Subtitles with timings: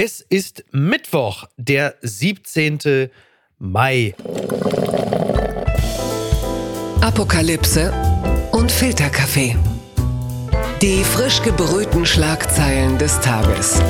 [0.00, 3.10] Es ist Mittwoch, der 17.
[3.58, 4.14] Mai.
[7.00, 7.92] Apokalypse
[8.52, 9.56] und Filterkaffee.
[10.80, 13.82] Die frisch gebrühten Schlagzeilen des Tages.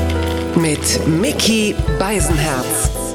[0.54, 3.07] Mit Mickey Beisenherz.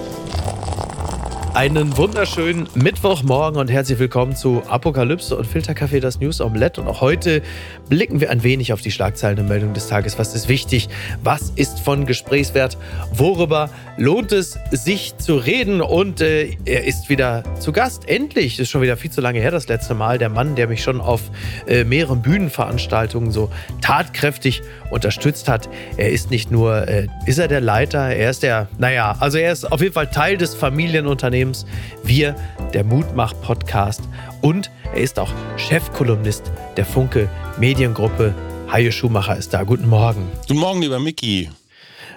[1.54, 6.82] Einen wunderschönen Mittwochmorgen und herzlich willkommen zu Apokalypse und Filterkaffee, das News Omelette.
[6.82, 7.44] Und auch heute
[7.90, 10.18] blicken wir ein wenig auf die Schlagzeilen und Meldungen des Tages.
[10.18, 10.90] Was ist wichtig?
[11.24, 12.80] Was ist von Gesprächswert?
[13.14, 15.82] Worüber lohnt es sich zu reden?
[15.82, 18.08] Und äh, er ist wieder zu Gast.
[18.08, 20.18] Endlich, ist schon wieder viel zu lange her, das letzte Mal.
[20.18, 21.22] Der Mann, der mich schon auf
[21.68, 23.50] äh, mehreren Bühnenveranstaltungen so
[23.82, 24.62] tatkräftig
[24.92, 25.70] unterstützt hat.
[25.98, 29.52] Er ist nicht nur, äh, ist er der Leiter, er ist der, naja, also er
[29.52, 31.66] ist auf jeden Fall Teil des Familienunternehmens Unternehmens,
[32.04, 32.36] wir,
[32.74, 34.02] der Mutmach-Podcast.
[34.42, 37.30] Und er ist auch Chefkolumnist der Funke
[37.60, 38.34] Mediengruppe.
[38.72, 39.64] Hajo Schumacher ist da.
[39.64, 40.28] Guten Morgen.
[40.48, 41.50] Guten Morgen, lieber Micky.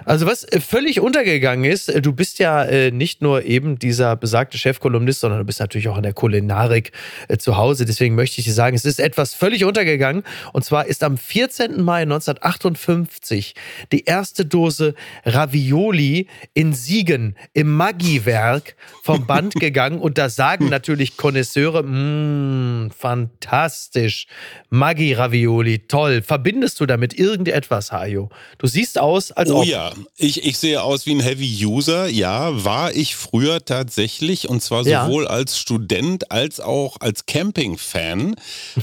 [0.07, 4.15] Also was äh, völlig untergegangen ist, äh, du bist ja äh, nicht nur eben dieser
[4.15, 6.93] besagte Chefkolumnist, sondern du bist natürlich auch in der Kulinarik
[7.39, 7.83] zu Hause.
[7.83, 10.23] Deswegen möchte ich dir sagen, es ist etwas völlig untergegangen.
[10.53, 11.83] Und zwar ist am 14.
[11.83, 13.53] Mai 1958
[13.91, 14.95] die erste Dose
[15.25, 19.99] Ravioli in Siegen im Maggi-Werk vom Band gegangen.
[19.99, 24.27] Und da sagen natürlich Konnoisseure, mmm, fantastisch.
[24.69, 26.21] Maggi-Ravioli, toll.
[26.21, 28.29] Verbindest du damit irgendetwas, Hajo?
[28.57, 29.65] Du siehst aus, als oh, ob.
[29.65, 32.07] Ja, ich, ich sehe aus wie ein Heavy User.
[32.07, 35.29] Ja, war ich früher tatsächlich und zwar sowohl ja.
[35.29, 38.35] als Student als auch als Camping-Fan.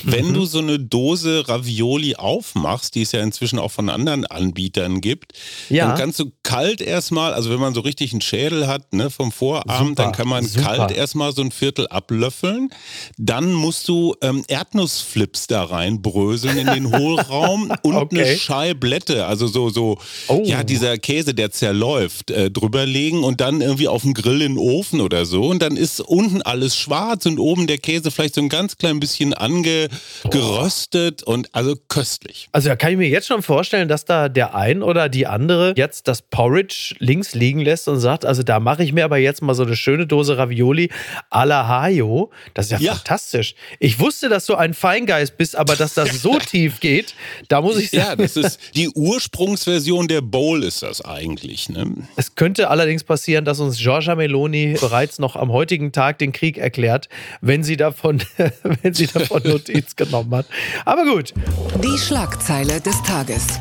[0.02, 5.00] Wenn du so eine Dose Ravioli aufmachst, die es ja inzwischen auch von anderen Anbietern
[5.00, 5.32] gibt,
[5.68, 5.88] ja.
[5.88, 9.32] dann kannst du kalt erstmal, also wenn man so richtig einen Schädel hat ne, vom
[9.32, 10.76] Vorabend, super, dann kann man super.
[10.76, 12.70] kalt erstmal so ein Viertel ablöffeln.
[13.18, 18.24] Dann musst du ähm, Erdnussflips da reinbröseln in den Hohlraum und okay.
[18.24, 20.42] eine Scheiblette, also so, so, oh.
[20.44, 24.58] ja, dieser Käse, der zerläuft, äh, drüberlegen und dann irgendwie auf den Grill in den
[24.58, 25.48] Ofen oder so.
[25.48, 29.00] Und dann ist unten alles schwarz und oben der Käse vielleicht so ein ganz klein
[29.00, 31.32] bisschen angeröstet oh.
[31.32, 32.48] und also köstlich.
[32.52, 35.74] Also da kann ich mir jetzt schon vorstellen, dass da der ein oder die andere
[35.76, 39.42] jetzt das Porridge links liegen lässt und sagt, also da mache ich mir aber jetzt
[39.42, 40.90] mal so eine schöne Dose Ravioli
[41.30, 42.30] à la Hayo.
[42.54, 42.94] Das ist ja, ja.
[42.94, 43.56] fantastisch.
[43.78, 47.14] Ich wusste, dass du ein Feingeist bist, aber dass das so tief geht,
[47.48, 48.02] da muss ich sagen.
[48.04, 51.68] Ja, das ist die Ursprungsversion der Bowl ist das eigentlich.
[51.68, 51.92] Ne?
[52.16, 56.58] Es könnte allerdings passieren, dass uns Giorgia Meloni bereits noch am heutigen Tag den Krieg
[56.58, 57.08] erklärt,
[57.40, 58.22] wenn sie davon,
[58.82, 60.46] wenn sie davon Notiz genommen hat.
[60.84, 61.34] Aber gut.
[61.82, 63.58] Die Schlagzeile des Tages.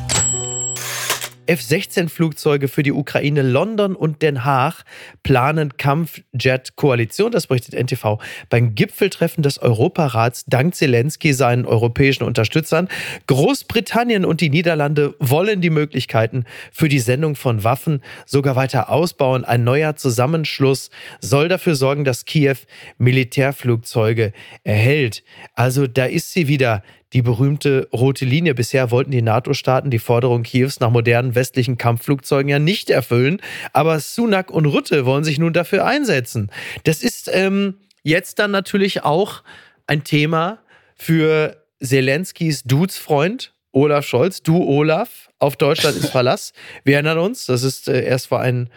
[1.46, 3.42] F-16-Flugzeuge für die Ukraine.
[3.42, 4.84] London und Den Haag
[5.22, 7.32] planen Kampfjet-Koalition.
[7.32, 8.18] Das berichtet NTV.
[8.50, 12.88] Beim Gipfeltreffen des Europarats dankt Zelensky seinen europäischen Unterstützern.
[13.26, 19.44] Großbritannien und die Niederlande wollen die Möglichkeiten für die Sendung von Waffen sogar weiter ausbauen.
[19.44, 20.90] Ein neuer Zusammenschluss
[21.20, 22.56] soll dafür sorgen, dass Kiew
[22.98, 24.32] Militärflugzeuge
[24.62, 25.22] erhält.
[25.54, 26.82] Also da ist sie wieder,
[27.14, 28.54] die berühmte rote Linie.
[28.54, 33.40] Bisher wollten die NATO-Staaten die Forderung Kiews nach modernen westlichen Kampfflugzeugen ja nicht erfüllen,
[33.72, 36.50] aber Sunak und Rutte wollen sich nun dafür einsetzen.
[36.82, 39.44] Das ist ähm, jetzt dann natürlich auch
[39.86, 40.58] ein Thema
[40.96, 44.42] für Zelenskis Dudesfreund Olaf Scholz.
[44.42, 46.52] Du, Olaf, auf Deutschland ist Verlass.
[46.84, 48.70] Wir erinnern uns, das ist äh, erst vor ein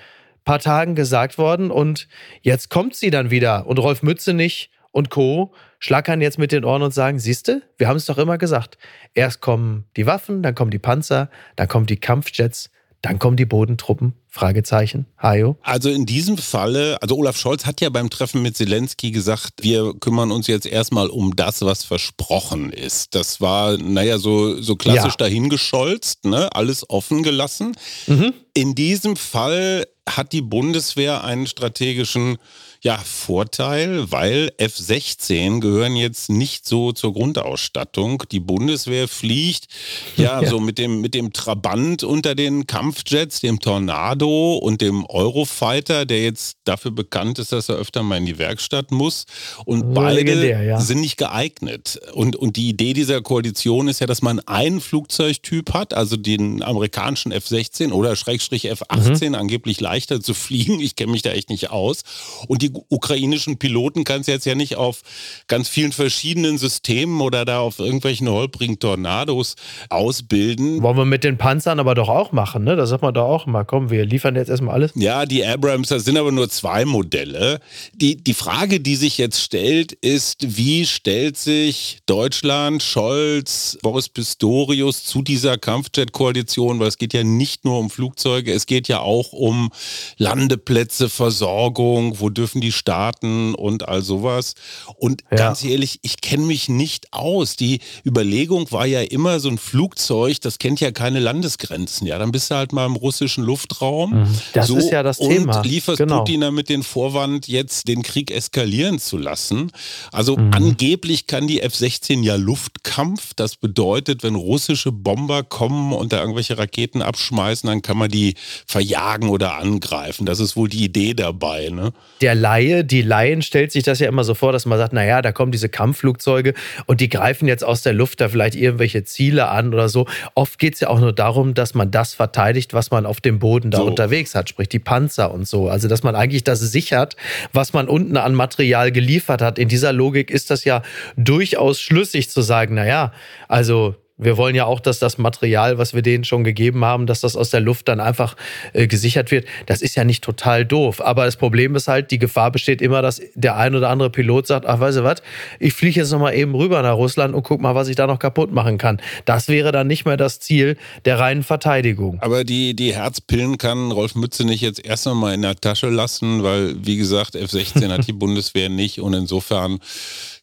[0.46, 2.08] paar Tagen gesagt worden und
[2.42, 5.54] jetzt kommt sie dann wieder und Rolf Mützenich und Co.
[5.80, 8.78] schlackern jetzt mit den Ohren und sagen, siehste, wir haben es doch immer gesagt.
[9.14, 12.70] Erst kommen die Waffen, dann kommen die Panzer, dann kommen die Kampfjets,
[13.02, 14.14] dann kommen die Bodentruppen.
[14.28, 15.08] Fragezeichen.
[15.22, 15.58] Hajo.
[15.64, 19.94] Also in diesem Falle, also Olaf Scholz hat ja beim Treffen mit Zelensky gesagt, wir
[20.00, 23.16] kümmern uns jetzt erstmal um das, was versprochen ist.
[23.16, 25.18] Das war, naja, so, so klassisch ja.
[25.18, 26.50] dahingescholzt, ne?
[26.54, 27.76] alles offen gelassen.
[28.06, 28.34] Mhm.
[28.54, 32.38] In diesem Fall hat die Bundeswehr einen strategischen
[32.88, 38.24] ja, Vorteil, weil F-16 gehören jetzt nicht so zur Grundausstattung.
[38.32, 39.68] Die Bundeswehr fliegt
[40.16, 45.06] ja, ja, so mit dem, mit dem Trabant unter den Kampfjets, dem Tornado und dem
[45.06, 49.26] Eurofighter, der jetzt dafür bekannt ist, dass er öfter mal in die Werkstatt muss.
[49.66, 50.80] Und beide ja.
[50.80, 52.00] sind nicht geeignet.
[52.14, 56.64] Und, und die Idee dieser Koalition ist ja, dass man einen Flugzeugtyp hat, also den
[56.64, 59.36] amerikanischen F-16 oder Schrägstrich F-18, mhm.
[59.36, 60.80] angeblich leichter zu fliegen.
[60.80, 62.04] Ich kenne mich da echt nicht aus.
[62.48, 65.02] Und die die ukrainischen Piloten kannst du jetzt ja nicht auf
[65.48, 69.56] ganz vielen verschiedenen Systemen oder da auf irgendwelchen holprigen Tornados
[69.90, 70.82] ausbilden.
[70.82, 72.76] Wollen wir mit den Panzern aber doch auch machen, ne?
[72.76, 74.92] Da sagt man doch auch mal, komm, wir liefern jetzt erstmal alles?
[74.96, 77.60] Ja, die Abrams, das sind aber nur zwei Modelle.
[77.94, 85.04] Die, die Frage, die sich jetzt stellt, ist, wie stellt sich Deutschland, Scholz, Boris Pistorius
[85.04, 86.80] zu dieser Kampfjet-Koalition?
[86.80, 89.72] Weil es geht ja nicht nur um Flugzeuge, es geht ja auch um
[90.18, 94.56] Landeplätze, Versorgung, wo dürfen die starten und all sowas.
[94.96, 95.38] Und ja.
[95.38, 97.56] ganz ehrlich, ich kenne mich nicht aus.
[97.56, 102.08] Die Überlegung war ja immer so ein Flugzeug, das kennt ja keine Landesgrenzen.
[102.08, 104.22] Ja, dann bist du halt mal im russischen Luftraum.
[104.22, 104.28] Mhm.
[104.54, 105.58] Das so, ist ja das Thema.
[105.58, 106.20] Und lieferst genau.
[106.20, 109.72] Putin damit den Vorwand, jetzt den Krieg eskalieren zu lassen.
[110.12, 110.52] Also mhm.
[110.54, 113.34] angeblich kann die F-16 ja Luftkampf.
[113.36, 118.36] Das bedeutet, wenn russische Bomber kommen und da irgendwelche Raketen abschmeißen, dann kann man die
[118.66, 120.26] verjagen oder angreifen.
[120.26, 121.70] Das ist wohl die Idee dabei.
[121.70, 121.94] Ne?
[122.22, 125.22] Der Laie, die Laien stellt sich das ja immer so vor, dass man sagt, naja,
[125.22, 126.54] da kommen diese Kampfflugzeuge
[126.86, 130.08] und die greifen jetzt aus der Luft da vielleicht irgendwelche Ziele an oder so.
[130.34, 133.40] Oft geht es ja auch nur darum, dass man das verteidigt, was man auf dem
[133.40, 133.86] Boden da so.
[133.86, 135.68] unterwegs hat, sprich die Panzer und so.
[135.68, 137.18] Also, dass man eigentlich das sichert,
[137.52, 139.60] was man unten an Material geliefert hat.
[139.60, 140.84] In dieser Logik ist das ja
[141.18, 143.12] durchaus schlüssig zu sagen, naja,
[143.50, 147.22] also wir wollen ja auch, dass das Material, was wir denen schon gegeben haben, dass
[147.22, 148.36] das aus der Luft dann einfach
[148.74, 149.46] äh, gesichert wird.
[149.68, 151.02] Das ist ja nicht total doof.
[151.02, 154.48] Aber das Problem ist halt, die Gefahr besteht immer, dass der ein oder andere Pilot
[154.48, 155.22] sagt, ach, weißt du was,
[155.60, 158.18] ich fliege jetzt nochmal eben rüber nach Russland und guck mal, was ich da noch
[158.18, 159.00] kaputt machen kann.
[159.26, 162.18] Das wäre dann nicht mehr das Ziel der reinen Verteidigung.
[162.22, 166.42] Aber die, die Herzpillen kann Rolf Mütze nicht jetzt erst einmal in der Tasche lassen,
[166.44, 169.80] weil, wie gesagt, F-16 hat die Bundeswehr nicht und insofern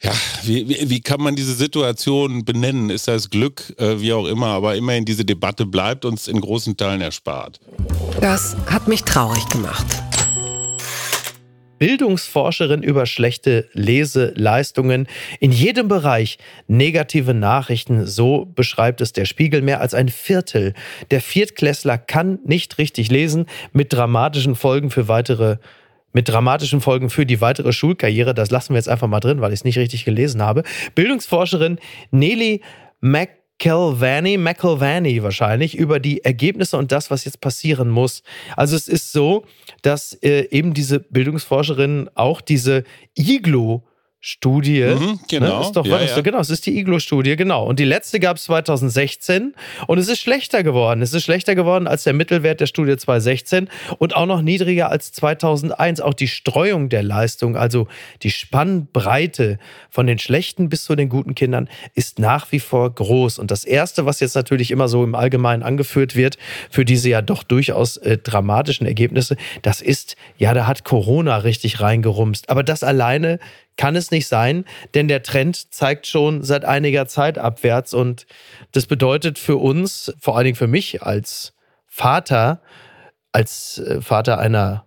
[0.05, 0.13] ja,
[0.43, 2.91] wie, wie, wie, kann man diese Situation benennen?
[2.91, 6.77] Ist das Glück, äh, wie auch immer, aber immerhin diese Debatte bleibt uns in großen
[6.77, 7.61] Teilen erspart.
[8.21, 9.87] Das hat mich traurig gemacht.
[11.79, 15.07] Bildungsforscherin über schlechte Leseleistungen.
[15.41, 19.61] In jedem Bereich negative Nachrichten, so beschreibt es der Spiegel.
[19.61, 20.73] Mehr als ein Viertel
[21.11, 25.59] der Viertklässler kann nicht richtig lesen, mit dramatischen Folgen für weitere
[26.15, 28.35] mit dramatischen Folgen für die weitere Schulkarriere.
[28.35, 30.63] Das lassen wir jetzt einfach mal drin, weil ich es nicht richtig gelesen habe.
[30.95, 31.79] Bildungsforscherin
[32.13, 32.63] Nelly
[33.59, 38.23] McElvaney, McElvaney wahrscheinlich, über die Ergebnisse und das, was jetzt passieren muss.
[38.57, 39.45] Also es ist so,
[39.83, 42.85] dass äh, eben diese Bildungsforscherin auch diese
[43.15, 43.81] Iglu
[44.27, 44.81] Studie.
[44.81, 45.19] Mhm, ne?
[45.29, 45.59] genau.
[45.59, 45.67] Ne?
[45.67, 46.21] Ist doch, ja, ja.
[46.23, 47.67] genau, es ist die Iglo-Studie, genau.
[47.67, 49.55] Und die letzte gab es 2016
[49.87, 51.03] und es ist schlechter geworden.
[51.03, 53.69] Es ist schlechter geworden als der Mittelwert der Studie 2016
[53.99, 56.01] und auch noch niedriger als 2001.
[56.01, 57.87] Auch die Streuung der Leistung, also
[58.23, 59.59] die Spannbreite
[59.91, 63.39] von den schlechten bis zu den guten Kindern, ist nach wie vor groß.
[63.39, 66.39] Und das Erste, was jetzt natürlich immer so im Allgemeinen angeführt wird,
[66.71, 71.83] für diese ja doch durchaus äh, dramatischen Ergebnisse, das ist, ja, da hat Corona richtig
[71.83, 72.49] reingerumst.
[72.49, 73.39] Aber das alleine
[73.77, 78.27] kann es nicht sein, denn der Trend zeigt schon seit einiger Zeit abwärts und
[78.73, 81.55] das bedeutet für uns, vor allen Dingen für mich als
[81.87, 82.61] Vater,
[83.33, 84.87] als äh, Vater einer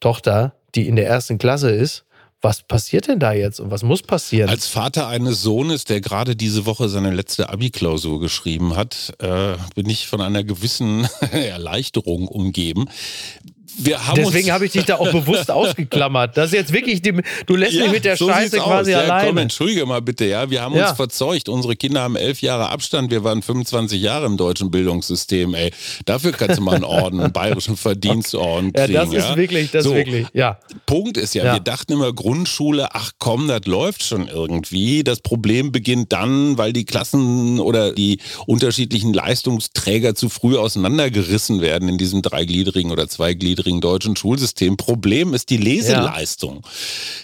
[0.00, 2.04] Tochter, die in der ersten Klasse ist,
[2.42, 4.50] was passiert denn da jetzt und was muss passieren?
[4.50, 9.88] Als Vater eines Sohnes, der gerade diese Woche seine letzte Abi-Klausur geschrieben hat, äh, bin
[9.88, 12.88] ich von einer gewissen Erleichterung umgeben.
[13.78, 16.36] Deswegen habe ich dich da auch bewusst ausgeklammert.
[16.36, 17.14] Das ist jetzt wirklich, die,
[17.46, 19.28] du lässt ja, mich mit der so Scheiße quasi ja, alleine.
[19.28, 20.50] Komm, entschuldige mal bitte, ja.
[20.50, 20.88] Wir haben ja.
[20.88, 21.48] uns verzeugt.
[21.48, 23.10] Unsere Kinder haben elf Jahre Abstand.
[23.10, 25.70] Wir waren 25 Jahre im deutschen Bildungssystem, ey.
[26.04, 28.92] Dafür kannst du mal einen Orden, einen bayerischen Verdienstorden kriegen.
[28.92, 30.58] Ja, das ist wirklich, das so, wirklich, ja.
[30.86, 35.02] Punkt ist ja, wir dachten immer Grundschule, ach komm, das läuft schon irgendwie.
[35.02, 41.88] Das Problem beginnt dann, weil die Klassen oder die unterschiedlichen Leistungsträger zu früh auseinandergerissen werden
[41.88, 44.76] in diesem dreigliedrigen oder zweigliedrigen niedrigen deutschen Schulsystem.
[44.76, 46.62] Problem ist die Leseleistung.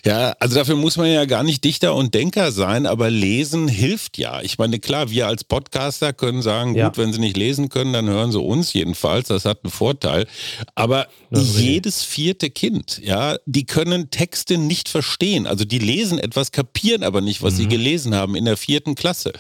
[0.04, 0.28] Ja.
[0.28, 4.18] ja, also dafür muss man ja gar nicht Dichter und Denker sein, aber Lesen hilft
[4.18, 4.40] ja.
[4.42, 6.88] Ich meine, klar, wir als Podcaster können sagen, ja.
[6.88, 9.28] gut, wenn sie nicht lesen können, dann hören sie uns jedenfalls.
[9.28, 10.26] Das hat einen Vorteil.
[10.74, 15.46] Aber jedes vierte Kind, ja, die können Texte nicht verstehen.
[15.46, 17.56] Also die lesen etwas, kapieren aber nicht, was mhm.
[17.58, 19.32] sie gelesen haben in der vierten Klasse.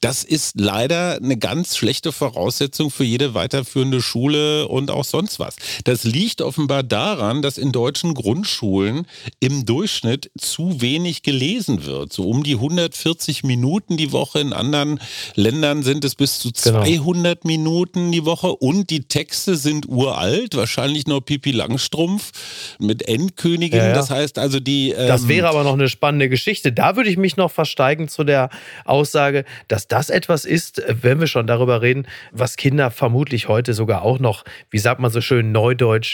[0.00, 5.56] Das ist leider eine ganz schlechte Voraussetzung für jede weiterführende Schule und auch sonst was.
[5.84, 9.06] Das liegt liegt offenbar daran, dass in deutschen Grundschulen
[9.38, 12.12] im Durchschnitt zu wenig gelesen wird.
[12.12, 14.40] So um die 140 Minuten die Woche.
[14.40, 14.98] In anderen
[15.36, 17.52] Ländern sind es bis zu 200 genau.
[17.52, 18.48] Minuten die Woche.
[18.48, 20.56] Und die Texte sind uralt.
[20.56, 22.32] Wahrscheinlich noch Pipi Langstrumpf
[22.80, 23.78] mit Endkönigin.
[23.78, 23.94] Ja, ja.
[23.94, 24.90] Das heißt also die...
[24.90, 26.72] Ähm das wäre aber noch eine spannende Geschichte.
[26.72, 28.50] Da würde ich mich noch versteigen zu der
[28.84, 34.02] Aussage, dass das etwas ist, wenn wir schon darüber reden, was Kinder vermutlich heute sogar
[34.02, 36.13] auch noch, wie sagt man so schön, neudeutsch,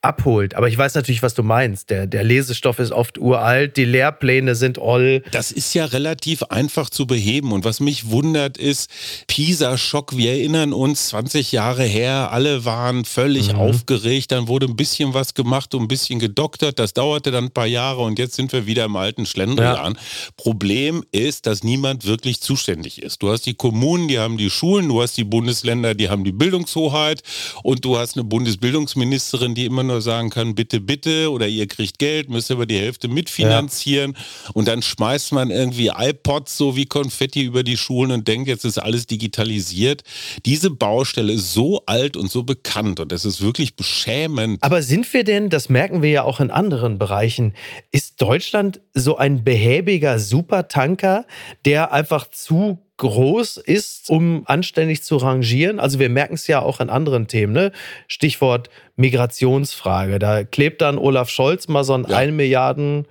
[0.00, 0.54] abholt.
[0.54, 1.90] Aber ich weiß natürlich, was du meinst.
[1.90, 5.24] Der, der Lesestoff ist oft uralt, die Lehrpläne sind oll.
[5.32, 7.50] Das ist ja relativ einfach zu beheben.
[7.50, 8.90] Und was mich wundert ist,
[9.26, 13.58] Pisa-Schock, wir erinnern uns, 20 Jahre her, alle waren völlig mhm.
[13.58, 17.50] aufgeregt, dann wurde ein bisschen was gemacht und ein bisschen gedoktert, das dauerte dann ein
[17.50, 19.94] paar Jahre und jetzt sind wir wieder im alten Schlendrian.
[19.94, 20.00] Ja.
[20.36, 23.20] Problem ist, dass niemand wirklich zuständig ist.
[23.22, 26.32] Du hast die Kommunen, die haben die Schulen, du hast die Bundesländer, die haben die
[26.32, 27.22] Bildungshoheit
[27.64, 31.98] und du hast eine Bundesbildungsministerin, die immer nur sagen kann, bitte, bitte oder ihr kriegt
[31.98, 34.50] Geld, müsst aber die Hälfte mitfinanzieren ja.
[34.54, 38.64] und dann schmeißt man irgendwie iPods so wie Konfetti über die Schulen und denkt, jetzt
[38.64, 40.02] ist alles digitalisiert.
[40.46, 44.62] Diese Baustelle ist so alt und so bekannt und das ist wirklich beschämend.
[44.62, 47.54] Aber sind wir denn, das merken wir ja auch in anderen Bereichen,
[47.90, 51.26] ist Deutschland so ein behäbiger Supertanker,
[51.64, 55.80] der einfach zu groß ist, um anständig zu rangieren.
[55.80, 57.52] Also wir merken es ja auch an anderen Themen.
[57.52, 57.72] Ne?
[58.06, 60.18] Stichwort Migrationsfrage.
[60.18, 62.16] Da klebt dann Olaf Scholz mal so ein ja.
[62.16, 63.06] 1 Milliarden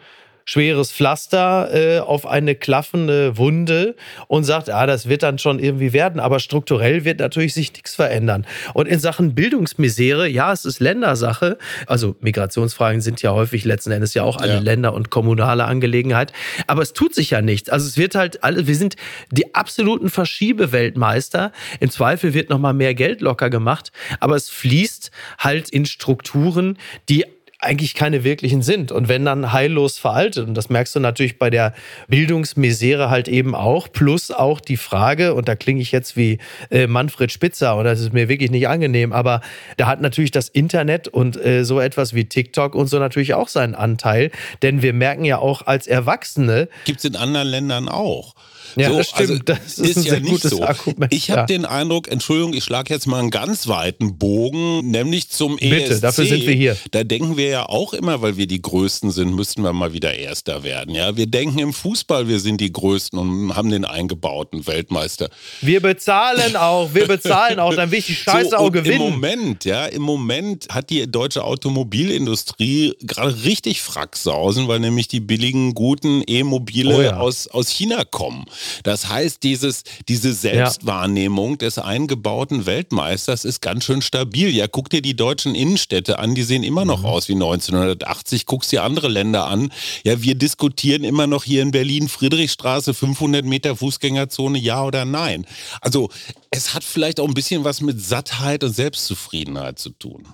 [0.47, 3.95] schweres Pflaster äh, auf eine klaffende Wunde
[4.27, 7.95] und sagt, ja, das wird dann schon irgendwie werden, aber strukturell wird natürlich sich nichts
[7.95, 8.47] verändern.
[8.73, 14.13] Und in Sachen Bildungsmisere, ja, es ist Ländersache, also Migrationsfragen sind ja häufig letzten Endes
[14.13, 14.59] ja auch eine ja.
[14.59, 16.31] Länder- und kommunale Angelegenheit,
[16.65, 17.69] aber es tut sich ja nichts.
[17.69, 18.95] Also es wird halt alle, wir sind
[19.31, 21.51] die absoluten Verschiebeweltmeister.
[21.81, 26.77] Im Zweifel wird noch mal mehr Geld locker gemacht, aber es fließt halt in Strukturen,
[27.09, 27.25] die
[27.59, 28.91] eigentlich keine wirklichen sind.
[28.91, 31.73] Und wenn dann heillos veraltet, und das merkst du natürlich bei der
[32.07, 36.37] Bildungsmisere halt eben auch, plus auch die Frage, und da klinge ich jetzt wie
[36.69, 39.41] äh, Manfred Spitzer, und das ist mir wirklich nicht angenehm, aber
[39.77, 43.47] da hat natürlich das Internet und äh, so etwas wie TikTok und so natürlich auch
[43.47, 46.69] seinen Anteil, denn wir merken ja auch als Erwachsene.
[46.85, 48.35] Gibt es in anderen Ländern auch.
[48.77, 49.29] Ja, so, das stimmt.
[49.29, 50.63] Also, das ist, ist ja nicht so.
[50.63, 51.13] Argument.
[51.13, 51.45] Ich habe ja.
[51.45, 55.87] den Eindruck, Entschuldigung, ich schlage jetzt mal einen ganz weiten Bogen, nämlich zum Bitte, ESC.
[55.87, 56.77] Bitte, dafür sind wir hier.
[56.91, 60.13] Da denken wir ja auch immer, weil wir die Größten sind, müssten wir mal wieder
[60.13, 60.93] Erster werden.
[60.93, 65.29] Ja, wir denken im Fußball, wir sind die Größten und haben den eingebauten Weltmeister.
[65.61, 69.01] Wir bezahlen auch, wir bezahlen auch, dann will ich die Scheiße so, auch gewinnen.
[69.01, 75.19] Im Moment, ja, im Moment hat die deutsche Automobilindustrie gerade richtig Fracksausen, weil nämlich die
[75.19, 77.17] billigen, guten E-Mobile oh ja.
[77.17, 78.45] aus, aus China kommen.
[78.83, 81.57] Das heißt, dieses, diese Selbstwahrnehmung ja.
[81.57, 84.49] des eingebauten Weltmeisters ist ganz schön stabil.
[84.49, 87.05] Ja, guck dir die deutschen Innenstädte an, die sehen immer noch mhm.
[87.05, 88.45] aus wie 1980.
[88.45, 89.71] Guckst dir andere Länder an.
[90.03, 95.45] Ja, wir diskutieren immer noch hier in Berlin Friedrichstraße 500 Meter Fußgängerzone, ja oder nein.
[95.81, 96.09] Also
[96.51, 100.27] es hat vielleicht auch ein bisschen was mit Sattheit und Selbstzufriedenheit zu tun.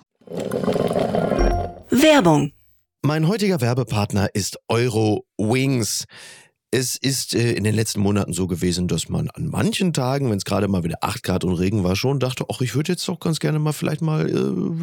[1.89, 2.53] Werbung.
[3.01, 6.05] Mein heutiger Werbepartner ist Euro Wings.
[6.75, 10.37] Es ist äh, in den letzten Monaten so gewesen, dass man an manchen Tagen, wenn
[10.37, 13.07] es gerade mal wieder 8 Grad und Regen war, schon dachte, ach, ich würde jetzt
[13.07, 14.33] doch ganz gerne mal vielleicht mal äh,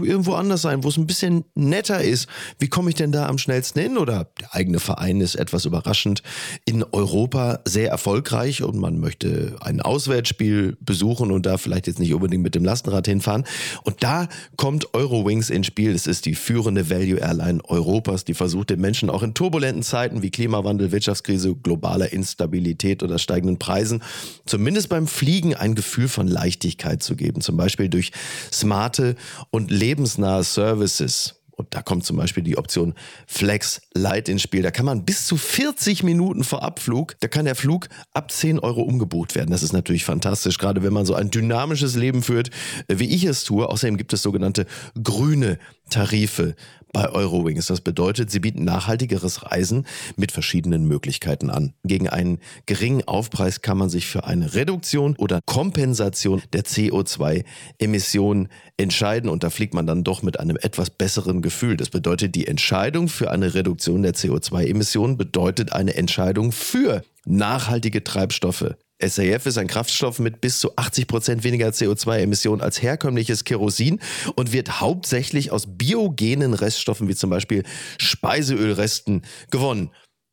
[0.06, 2.28] irgendwo anders sein, wo es ein bisschen netter ist.
[2.60, 3.98] Wie komme ich denn da am schnellsten hin?
[3.98, 6.22] Oder der eigene Verein ist etwas überraschend
[6.64, 12.14] in Europa sehr erfolgreich und man möchte ein Auswärtsspiel besuchen und da vielleicht jetzt nicht
[12.14, 13.42] unbedingt mit dem Lastenrad hinfahren.
[13.82, 15.92] Und da kommt Eurowings ins Spiel.
[15.92, 20.22] Das ist die führende Value Airline Europas, die versucht den Menschen auch in turbulenten Zeiten
[20.22, 24.02] wie Klimawandel, Wirtschaftskrise, global globaler Instabilität oder steigenden Preisen
[24.44, 27.40] zumindest beim Fliegen ein Gefühl von Leichtigkeit zu geben.
[27.40, 28.12] Zum Beispiel durch
[28.52, 29.16] smarte
[29.50, 31.36] und lebensnahe Services.
[31.56, 32.94] Und da kommt zum Beispiel die Option
[33.26, 34.62] Flex Light ins Spiel.
[34.62, 38.58] Da kann man bis zu 40 Minuten vor Abflug, da kann der Flug ab 10
[38.60, 39.50] Euro umgebucht werden.
[39.50, 42.50] Das ist natürlich fantastisch, gerade wenn man so ein dynamisches Leben führt,
[42.88, 43.68] wie ich es tue.
[43.68, 44.66] Außerdem gibt es sogenannte
[45.02, 45.58] grüne
[45.90, 46.54] Tarife
[46.92, 47.66] bei Eurowings.
[47.66, 51.74] Das bedeutet, sie bieten nachhaltigeres Reisen mit verschiedenen Möglichkeiten an.
[51.84, 59.30] Gegen einen geringen Aufpreis kann man sich für eine Reduktion oder Kompensation der CO2-Emissionen entscheiden
[59.30, 61.76] und da fliegt man dann doch mit einem etwas besseren Gefühl.
[61.76, 68.74] Das bedeutet, die Entscheidung für eine Reduktion der CO2-Emissionen bedeutet eine Entscheidung für nachhaltige Treibstoffe.
[69.00, 74.00] SAF ist ein Kraftstoff mit bis zu 80 Prozent weniger CO2-Emissionen als herkömmliches Kerosin
[74.36, 77.64] und wird hauptsächlich aus biogenen Reststoffen wie zum Beispiel
[77.98, 79.90] Speiseölresten gewonnen.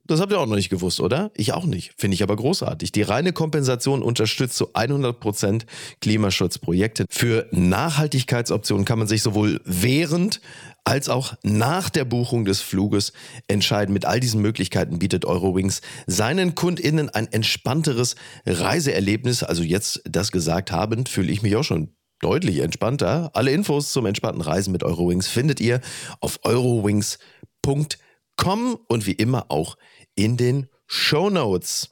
[0.07, 1.31] Das habt ihr auch noch nicht gewusst, oder?
[1.35, 1.91] Ich auch nicht.
[1.97, 2.93] Finde ich aber großartig.
[2.93, 5.63] Die reine Kompensation unterstützt zu 100%
[5.99, 7.05] Klimaschutzprojekte.
[7.09, 10.39] Für Nachhaltigkeitsoptionen kann man sich sowohl während
[10.87, 13.11] als auch nach der Buchung des Fluges
[13.49, 13.91] entscheiden.
[13.91, 18.15] Mit all diesen Möglichkeiten bietet Eurowings seinen KundInnen ein entspannteres
[18.45, 19.43] Reiseerlebnis.
[19.43, 21.89] Also jetzt das gesagt habend, fühle ich mich auch schon
[22.21, 23.31] deutlich entspannter.
[23.33, 25.81] Alle Infos zum entspannten Reisen mit Eurowings findet ihr
[26.21, 29.75] auf eurowings.com und wie immer auch
[30.15, 31.89] in den Show Notes.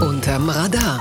[0.00, 1.00] Unterm Radar.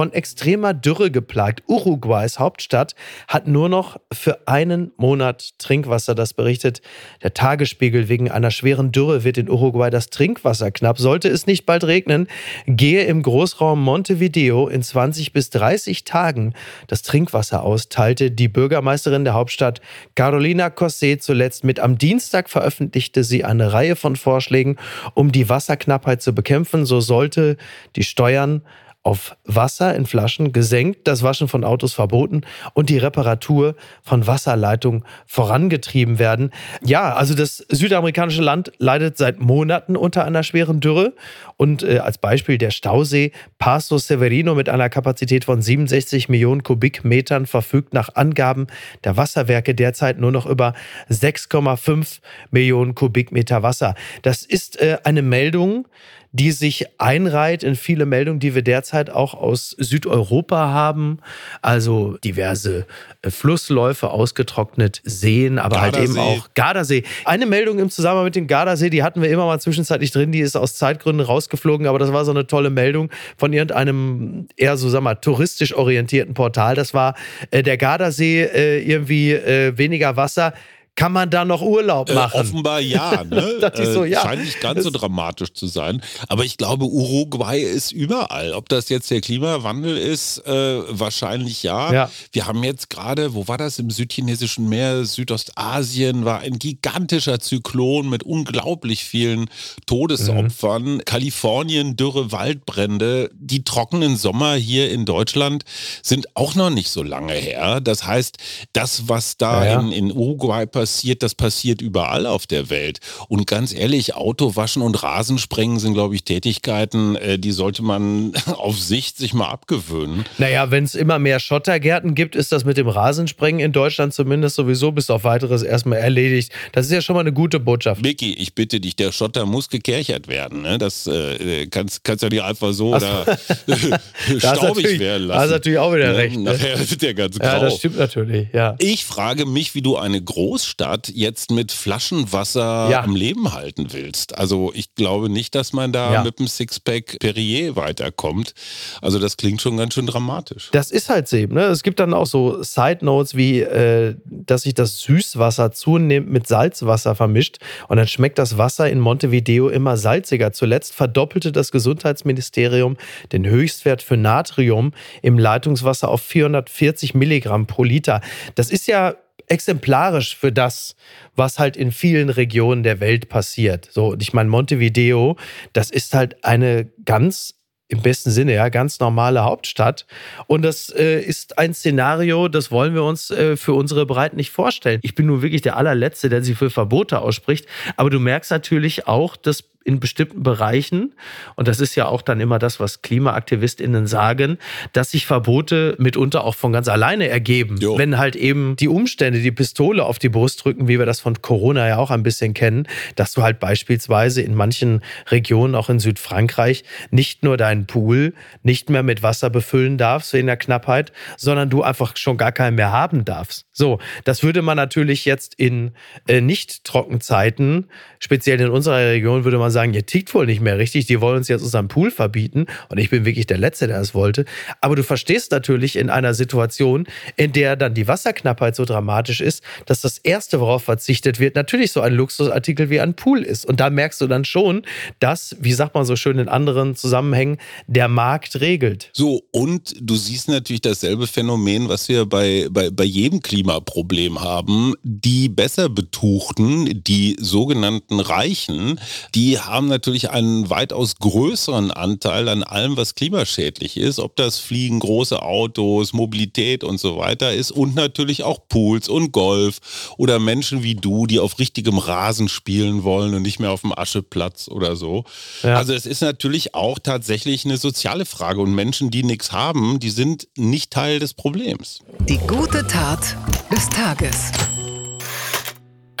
[0.00, 1.62] Von extremer Dürre geplagt.
[1.66, 2.94] Uruguays Hauptstadt
[3.28, 6.14] hat nur noch für einen Monat Trinkwasser.
[6.14, 6.80] Das berichtet
[7.22, 8.08] der Tagesspiegel.
[8.08, 10.98] Wegen einer schweren Dürre wird in Uruguay das Trinkwasser knapp.
[10.98, 12.28] Sollte es nicht bald regnen,
[12.64, 16.54] gehe im Großraum Montevideo in 20 bis 30 Tagen
[16.86, 19.82] das Trinkwasser aus, teilte die Bürgermeisterin der Hauptstadt
[20.14, 21.78] Carolina Cossé zuletzt mit.
[21.78, 24.78] Am Dienstag veröffentlichte sie eine Reihe von Vorschlägen,
[25.12, 26.86] um die Wasserknappheit zu bekämpfen.
[26.86, 27.58] So sollte
[27.96, 28.62] die Steuern
[29.02, 32.42] auf Wasser in Flaschen gesenkt, das Waschen von Autos verboten
[32.74, 36.50] und die Reparatur von Wasserleitungen vorangetrieben werden.
[36.84, 41.14] Ja, also das südamerikanische Land leidet seit Monaten unter einer schweren Dürre
[41.56, 47.46] und äh, als Beispiel der Stausee Paso Severino mit einer Kapazität von 67 Millionen Kubikmetern
[47.46, 48.66] verfügt nach Angaben
[49.04, 50.74] der Wasserwerke derzeit nur noch über
[51.08, 53.94] 6,5 Millionen Kubikmeter Wasser.
[54.20, 55.86] Das ist äh, eine Meldung,
[56.32, 61.18] die sich einreiht in viele Meldungen, die wir derzeit auch aus Südeuropa haben.
[61.60, 62.86] Also diverse
[63.22, 65.98] äh, Flussläufe ausgetrocknet, Seen, aber Gardasee.
[65.98, 67.02] halt eben auch Gardasee.
[67.24, 70.40] Eine Meldung im Zusammenhang mit dem Gardasee, die hatten wir immer mal zwischenzeitlich drin, die
[70.40, 74.88] ist aus Zeitgründen rausgeflogen, aber das war so eine tolle Meldung von irgendeinem eher so,
[74.88, 76.76] sag mal, touristisch orientierten Portal.
[76.76, 77.16] Das war
[77.50, 80.54] äh, der Gardasee, äh, irgendwie äh, weniger Wasser
[81.00, 82.36] kann man da noch Urlaub äh, machen?
[82.36, 83.24] Äh, offenbar ja.
[83.30, 83.40] Ne?
[83.62, 84.20] äh, so, ja.
[84.20, 86.02] Scheint nicht ganz so dramatisch zu sein.
[86.28, 88.52] Aber ich glaube, Uruguay ist überall.
[88.52, 91.92] Ob das jetzt der Klimawandel ist, äh, wahrscheinlich ja.
[91.92, 92.10] ja.
[92.32, 93.78] Wir haben jetzt gerade, wo war das?
[93.78, 99.48] Im südchinesischen Meer, Südostasien, war ein gigantischer Zyklon mit unglaublich vielen
[99.86, 100.96] Todesopfern.
[100.96, 101.04] Mhm.
[101.06, 103.30] Kalifornien, Dürre, Waldbrände.
[103.32, 105.64] Die trockenen Sommer hier in Deutschland
[106.02, 107.80] sind auch noch nicht so lange her.
[107.80, 108.36] Das heißt,
[108.74, 109.80] das, was da ja.
[109.80, 112.98] In, in Uruguay passiert, passiert, das passiert überall auf der Welt.
[113.28, 118.32] Und ganz ehrlich, Auto waschen und Rasensprengen sind, glaube ich, Tätigkeiten, äh, die sollte man
[118.46, 120.24] auf Sicht sich mal abgewöhnen.
[120.38, 124.56] Naja, wenn es immer mehr Schottergärten gibt, ist das mit dem Rasensprengen in Deutschland zumindest
[124.56, 126.50] sowieso bis auf weiteres erstmal erledigt.
[126.72, 128.02] Das ist ja schon mal eine gute Botschaft.
[128.02, 130.62] Micky, ich bitte dich, der Schotter muss gekerchert werden.
[130.62, 130.76] Ne?
[130.78, 133.26] Das äh, kannst, kannst ja nicht einfach so oder
[134.38, 135.38] staubig werden lassen.
[135.38, 136.36] Das ist natürlich auch wieder recht.
[136.36, 136.50] Ne?
[136.50, 137.46] Nachher wird der ganz grau.
[137.46, 138.74] Ja, das stimmt natürlich, ja.
[138.78, 143.02] Ich frage mich, wie du eine Großstadt Stadt jetzt mit Flaschenwasser ja.
[143.02, 144.38] am Leben halten willst.
[144.38, 146.24] Also ich glaube nicht, dass man da ja.
[146.24, 148.54] mit einem Sixpack Perrier weiterkommt.
[149.02, 150.70] Also das klingt schon ganz schön dramatisch.
[150.72, 151.36] Das ist halt so.
[151.36, 151.64] Ne?
[151.64, 156.46] Es gibt dann auch so Side Notes wie, äh, dass sich das Süßwasser zunehmend mit
[156.46, 160.52] Salzwasser vermischt und dann schmeckt das Wasser in Montevideo immer salziger.
[160.52, 162.96] Zuletzt verdoppelte das Gesundheitsministerium
[163.32, 168.20] den Höchstwert für Natrium im Leitungswasser auf 440 Milligramm pro Liter.
[168.54, 169.14] Das ist ja
[169.46, 170.94] exemplarisch für das,
[171.36, 173.88] was halt in vielen Regionen der Welt passiert.
[173.90, 175.36] So, ich meine, Montevideo,
[175.72, 177.54] das ist halt eine ganz
[177.90, 180.06] im besten Sinne, ja, ganz normale Hauptstadt.
[180.46, 184.50] Und das äh, ist ein Szenario, das wollen wir uns äh, für unsere Breiten nicht
[184.50, 185.00] vorstellen.
[185.02, 187.66] Ich bin nun wirklich der allerletzte, der sich für Verbote ausspricht.
[187.96, 191.14] Aber du merkst natürlich auch, dass in bestimmten Bereichen,
[191.56, 194.58] und das ist ja auch dann immer das, was KlimaaktivistInnen sagen,
[194.92, 197.76] dass sich Verbote mitunter auch von ganz alleine ergeben.
[197.78, 197.98] Jo.
[197.98, 201.42] Wenn halt eben die Umstände die Pistole auf die Brust drücken, wie wir das von
[201.42, 205.98] Corona ja auch ein bisschen kennen, dass du halt beispielsweise in manchen Regionen, auch in
[205.98, 211.68] Südfrankreich, nicht nur deinen Pool nicht mehr mit Wasser befüllen darfst in der Knappheit, sondern
[211.68, 213.66] du einfach schon gar keinen mehr haben darfst.
[213.72, 215.92] So, das würde man natürlich jetzt in
[216.28, 217.86] äh, Nicht-Trockenzeiten,
[218.18, 221.20] speziell in unserer Region, würde man man sagen, ihr tickt wohl nicht mehr richtig, die
[221.20, 222.66] wollen uns jetzt unseren Pool verbieten.
[222.88, 224.44] Und ich bin wirklich der Letzte, der es wollte.
[224.80, 229.62] Aber du verstehst natürlich in einer Situation, in der dann die Wasserknappheit so dramatisch ist,
[229.86, 233.64] dass das Erste, worauf verzichtet wird, natürlich so ein Luxusartikel wie ein Pool ist.
[233.64, 234.82] Und da merkst du dann schon,
[235.18, 239.10] dass, wie sagt man so schön in anderen Zusammenhängen, der Markt regelt.
[239.12, 244.94] So, und du siehst natürlich dasselbe Phänomen, was wir bei, bei, bei jedem Klimaproblem haben.
[245.02, 249.00] Die besser betuchten, die sogenannten Reichen,
[249.34, 255.00] die haben natürlich einen weitaus größeren Anteil an allem, was klimaschädlich ist, ob das Fliegen,
[255.00, 259.80] große Autos, Mobilität und so weiter ist und natürlich auch Pools und Golf
[260.16, 263.96] oder Menschen wie du, die auf richtigem Rasen spielen wollen und nicht mehr auf dem
[263.96, 265.24] Ascheplatz oder so.
[265.62, 265.76] Ja.
[265.76, 270.10] Also es ist natürlich auch tatsächlich eine soziale Frage und Menschen, die nichts haben, die
[270.10, 272.00] sind nicht Teil des Problems.
[272.28, 273.36] Die gute Tat
[273.70, 274.52] des Tages.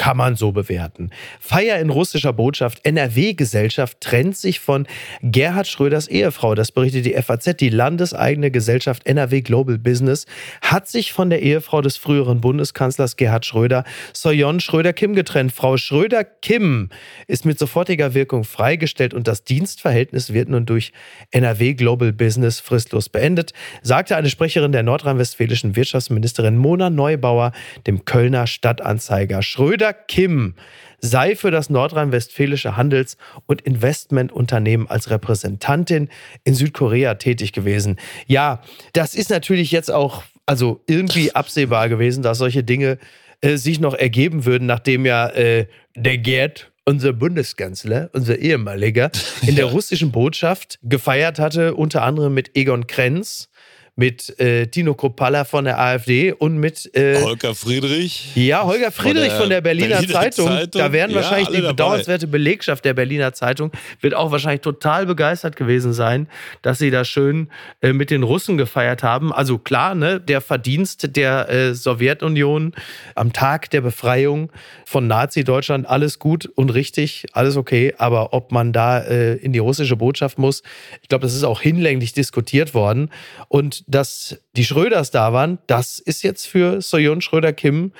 [0.00, 1.10] Kann man so bewerten.
[1.40, 2.80] Feier in russischer Botschaft.
[2.86, 4.86] NRW-Gesellschaft trennt sich von
[5.20, 6.54] Gerhard Schröders Ehefrau.
[6.54, 7.54] Das berichtet die FAZ.
[7.60, 10.24] Die landeseigene Gesellschaft NRW Global Business
[10.62, 13.84] hat sich von der Ehefrau des früheren Bundeskanzlers Gerhard Schröder,
[14.14, 15.52] Soyon Schröder-Kim, getrennt.
[15.52, 16.88] Frau Schröder-Kim
[17.26, 20.94] ist mit sofortiger Wirkung freigestellt und das Dienstverhältnis wird nun durch
[21.30, 27.52] NRW Global Business fristlos beendet, sagte eine Sprecherin der nordrhein-westfälischen Wirtschaftsministerin Mona Neubauer
[27.86, 29.42] dem Kölner Stadtanzeiger.
[29.42, 30.54] Schröder Kim
[31.00, 36.08] sei für das nordrhein-westfälische Handels- und Investmentunternehmen als Repräsentantin
[36.44, 37.96] in Südkorea tätig gewesen.
[38.26, 38.60] Ja,
[38.92, 42.98] das ist natürlich jetzt auch also irgendwie absehbar gewesen, dass solche Dinge
[43.40, 49.10] äh, sich noch ergeben würden, nachdem ja äh, der Gerd unser Bundeskanzler, unser ehemaliger,
[49.46, 53.49] in der russischen Botschaft gefeiert hatte, unter anderem mit Egon Krenz,
[53.96, 58.34] mit äh, Tino Kropalla von der AfD und mit äh, Holger Friedrich.
[58.34, 60.46] Ja, Holger Friedrich von der, von der Berliner, Berliner Zeitung.
[60.46, 60.80] Zeitung.
[60.80, 62.38] Da werden ja, wahrscheinlich die bedauernswerte dabei.
[62.38, 66.28] Belegschaft der Berliner Zeitung wird auch wahrscheinlich total begeistert gewesen sein,
[66.62, 67.48] dass sie da schön
[67.82, 69.32] äh, mit den Russen gefeiert haben.
[69.32, 72.74] Also klar, ne, der Verdienst der äh, Sowjetunion
[73.14, 74.50] am Tag der Befreiung
[74.84, 77.94] von Nazi-Deutschland, alles gut und richtig, alles okay.
[77.98, 80.62] Aber ob man da äh, in die russische Botschaft muss,
[81.02, 83.10] ich glaube, das ist auch hinlänglich diskutiert worden.
[83.48, 87.92] Und dass die Schröders da waren, das ist jetzt für Soyon Schröder-Kim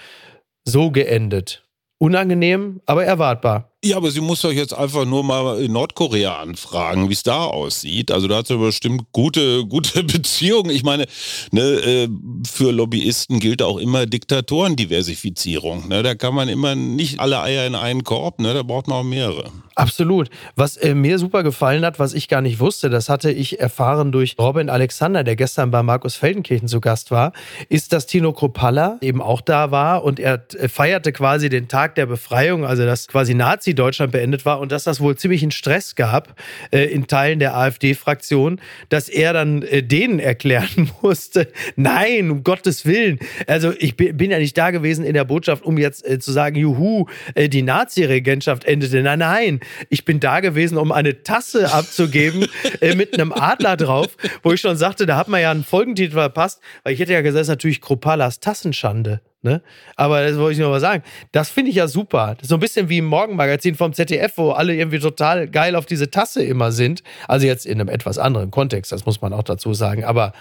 [0.64, 1.62] so geendet.
[1.98, 3.70] Unangenehm, aber erwartbar.
[3.84, 7.44] Ja, aber sie muss doch jetzt einfach nur mal in Nordkorea anfragen, wie es da
[7.44, 8.10] aussieht.
[8.10, 10.70] Also da hat sie bestimmt gute, gute Beziehungen.
[10.70, 11.06] Ich meine,
[11.50, 12.08] ne, äh,
[12.46, 15.88] für Lobbyisten gilt auch immer Diktatorendiversifizierung.
[15.88, 16.02] Ne?
[16.02, 18.54] Da kann man immer nicht alle Eier in einen Korb, ne?
[18.54, 19.50] da braucht man auch mehrere.
[19.80, 20.30] Absolut.
[20.56, 24.12] Was äh, mir super gefallen hat, was ich gar nicht wusste, das hatte ich erfahren
[24.12, 27.32] durch Robin Alexander, der gestern bei Markus Feldenkirchen zu Gast war,
[27.68, 31.94] ist, dass Tino Kropalla eben auch da war und er äh, feierte quasi den Tag
[31.94, 35.94] der Befreiung, also das quasi Nazi Nazi-Deutschland beendet war und dass das wohl ziemlichen Stress
[35.94, 36.34] gab
[36.70, 42.86] äh, in Teilen der AfD-Fraktion, dass er dann äh, denen erklären musste, nein, um Gottes
[42.86, 43.18] Willen.
[43.46, 46.56] Also ich bin ja nicht da gewesen in der Botschaft, um jetzt äh, zu sagen,
[46.56, 49.02] juhu, äh, die Nazi-Regentschaft endete.
[49.02, 52.46] Nein, nein, ich bin da gewesen, um eine Tasse abzugeben
[52.80, 56.12] äh, mit einem Adler drauf, wo ich schon sagte, da hat man ja einen Folgentitel
[56.12, 59.20] verpasst, weil ich hätte ja gesagt, das ist natürlich Kropalas Tassenschande.
[59.42, 59.62] Ne?
[59.96, 61.02] Aber das wollte ich nur mal sagen.
[61.32, 62.36] Das finde ich ja super.
[62.42, 66.10] So ein bisschen wie im Morgenmagazin vom ZDF, wo alle irgendwie total geil auf diese
[66.10, 67.02] Tasse immer sind.
[67.26, 70.04] Also jetzt in einem etwas anderen Kontext, das muss man auch dazu sagen.
[70.04, 70.34] Aber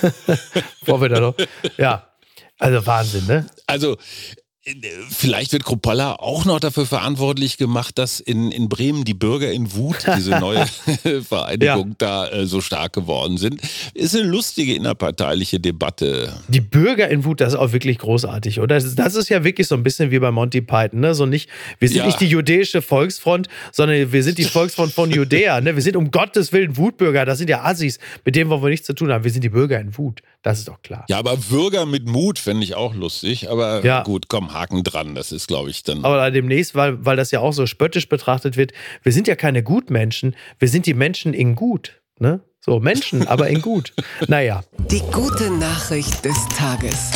[0.84, 1.36] vor wir da noch.
[1.78, 2.08] Ja,
[2.58, 3.46] also Wahnsinn, ne?
[3.66, 3.96] Also
[5.10, 9.74] Vielleicht wird Kropalla auch noch dafür verantwortlich gemacht, dass in, in Bremen die Bürger in
[9.74, 10.64] Wut, diese neue
[11.28, 11.94] Vereinigung, ja.
[11.98, 13.60] da äh, so stark geworden sind.
[13.92, 16.32] Ist eine lustige innerparteiliche Debatte.
[16.46, 18.76] Die Bürger in Wut, das ist auch wirklich großartig, oder?
[18.76, 21.14] Das ist, das ist ja wirklich so ein bisschen wie bei Monty Python, ne?
[21.16, 22.06] So nicht, wir sind ja.
[22.06, 25.74] nicht die jüdische Volksfront, sondern wir sind die Volksfront von Judäa, ne?
[25.74, 28.86] Wir sind um Gottes Willen Wutbürger, das sind ja Assis, mit denen wollen wir nichts
[28.86, 29.24] zu tun haben.
[29.24, 31.04] Wir sind die Bürger in Wut, das ist doch klar.
[31.08, 34.02] Ja, aber Bürger mit Mut fände ich auch lustig, aber ja.
[34.02, 35.14] gut, komm, Haken dran.
[35.14, 36.04] Das ist, glaube ich, dann.
[36.04, 39.62] Aber demnächst, weil, weil das ja auch so spöttisch betrachtet wird, wir sind ja keine
[39.62, 42.00] Gutmenschen, wir sind die Menschen in Gut.
[42.18, 42.40] Ne?
[42.60, 43.92] So, Menschen, aber in Gut.
[44.28, 44.62] Naja.
[44.90, 47.10] Die gute Nachricht des Tages.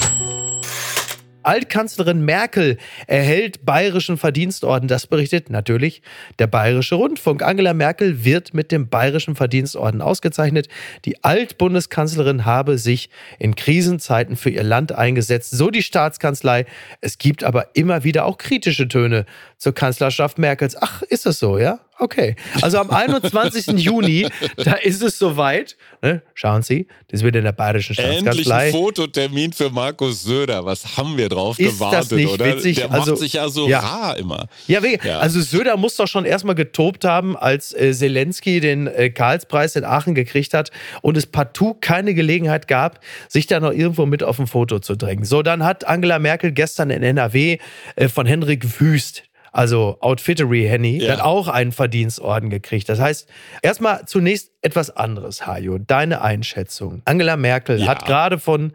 [1.47, 4.89] Altkanzlerin Merkel erhält bayerischen Verdienstorden.
[4.89, 6.03] Das berichtet natürlich
[6.39, 7.43] der Bayerische Rundfunk.
[7.43, 10.69] Angela Merkel wird mit dem Bayerischen Verdienstorden ausgezeichnet.
[11.05, 15.53] Die Altbundeskanzlerin habe sich in Krisenzeiten für ihr Land eingesetzt.
[15.53, 16.67] So die Staatskanzlei.
[17.01, 19.25] Es gibt aber immer wieder auch kritische Töne
[19.59, 20.77] zur Kanzlerschaft Merkels.
[20.81, 21.81] Ach, ist das so, ja?
[21.99, 22.37] Okay.
[22.61, 23.69] Also am 21.
[23.79, 25.77] Juni, da ist es soweit.
[26.03, 26.23] Ne?
[26.35, 28.29] Schauen Sie, das wird in der Bayerischen Staatskanzlei.
[28.29, 30.67] Endlich ein Fototermin für Markus Söder.
[30.67, 32.57] Was haben wir drauf ist gewartet, das nicht oder?
[32.57, 32.77] Witzig?
[32.77, 33.79] Der also, macht sich ja so ja.
[33.79, 34.49] rar immer.
[34.67, 39.09] Ja, ja, also Söder muss doch schon erstmal getobt haben, als äh, Zelensky den äh,
[39.09, 44.05] Karlspreis in Aachen gekriegt hat und es partout keine Gelegenheit gab, sich da noch irgendwo
[44.05, 45.25] mit auf ein Foto zu drängen.
[45.25, 47.57] So, dann hat Angela Merkel gestern in NRW
[47.97, 49.23] äh, von Henrik Wüst,
[49.57, 51.09] also Outfittery Henny, ja.
[51.09, 52.91] dann auch einen Verdienstorden gekriegt.
[52.91, 53.27] Das heißt,
[53.63, 55.79] erstmal zunächst etwas anderes, Hajo.
[55.79, 57.01] Deine Einschätzung.
[57.07, 57.87] Angela Merkel ja.
[57.87, 58.75] hat gerade von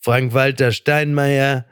[0.00, 1.64] Frank-Walter Steinmeier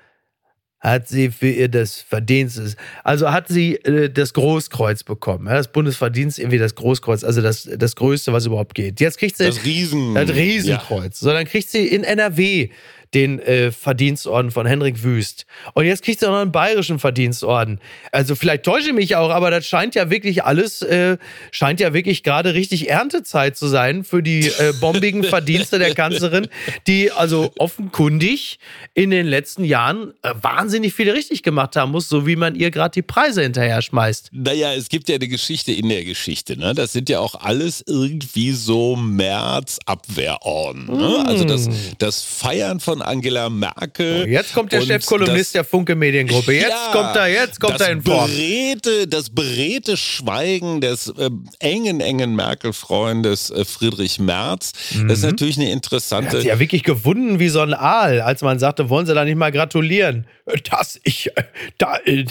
[0.79, 5.73] hat sie für ihr das Verdienst, also hat sie äh, das Großkreuz bekommen, ja, das
[5.73, 9.01] Bundesverdienst, irgendwie das Großkreuz, also das, das Größte, was überhaupt geht.
[9.01, 11.23] Jetzt kriegt sie das, Riesen, das Riesenkreuz.
[11.23, 11.29] Ja.
[11.29, 12.69] So, dann kriegt sie in NRW
[13.15, 15.47] den äh, Verdienstorden von Henrik Wüst.
[15.75, 17.81] Und jetzt kriegt auch noch einen bayerischen Verdienstorden.
[18.13, 21.17] Also vielleicht täusche ich mich auch, aber das scheint ja wirklich alles, äh,
[21.51, 26.49] scheint ja wirklich gerade richtig Erntezeit zu sein für die äh, bombigen Verdienste der Kanzlerin,
[26.87, 28.59] die also offenkundig
[28.95, 32.71] in den letzten Jahren äh, wahnsinnig viel richtig gemacht haben muss, so wie man ihr
[32.71, 34.31] gerade die Preise hinterher schmeißt.
[34.33, 36.59] Naja, es gibt ja eine Geschichte in der Geschichte.
[36.59, 36.75] Ne?
[36.75, 40.87] Das sind ja auch alles irgendwie so März-Abwehrorden.
[40.87, 41.23] Ne?
[41.25, 41.27] Mm.
[41.27, 44.25] Also das, das Feiern von Angela Merkel.
[44.25, 46.53] Oh, jetzt kommt der Chefkolumnist der Funke Mediengruppe.
[46.55, 48.31] Jetzt ja, kommt er, jetzt kommt er in Form.
[48.31, 54.73] Beredte, das beredte Schweigen des äh, engen, engen Merkel-Freundes äh, Friedrich Merz.
[54.95, 55.09] Mhm.
[55.09, 56.37] Das ist natürlich eine interessante.
[56.37, 59.25] Er hat ja wirklich gewunden wie so ein Aal, als man sagte, wollen Sie da
[59.25, 60.27] nicht mal gratulieren?
[60.71, 61.45] Das ich, äh,
[61.79, 62.25] da, äh,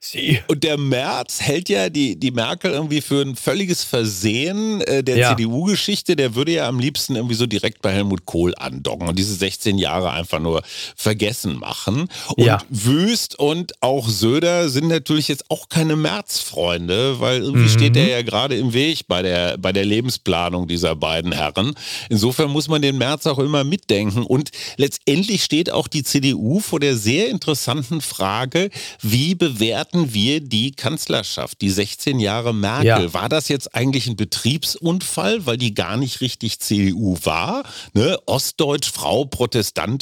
[0.00, 0.40] Sie.
[0.48, 5.16] Und der Merz hält ja die, die Merkel irgendwie für ein völliges Versehen äh, der
[5.16, 5.28] ja.
[5.36, 6.16] CDU-Geschichte.
[6.16, 9.78] Der würde ja am liebsten irgendwie so direkt bei Helmut Kohl andocken und diese 16
[9.78, 10.62] Jahre einfach nur
[10.96, 12.08] vergessen machen.
[12.36, 12.58] Und ja.
[12.68, 17.68] Wüst und auch Söder sind natürlich jetzt auch keine Merz-Freunde, weil irgendwie mhm.
[17.68, 21.74] steht der ja gerade im Weg bei der, bei der Lebensplanung dieser beiden Herren.
[22.08, 24.22] Insofern muss man den Merz auch immer mitdenken.
[24.22, 28.70] Und letztendlich steht auch die CDU vor der sehr interessanten Frage,
[29.00, 33.04] wie bewerten wir die Kanzlerschaft, die 16 Jahre Merkel.
[33.04, 33.14] Ja.
[33.14, 37.64] War das jetzt eigentlich ein Betriebsunfall, weil die gar nicht richtig CDU war?
[37.94, 38.18] Ne?
[38.26, 39.24] Ostdeutsch, Frau,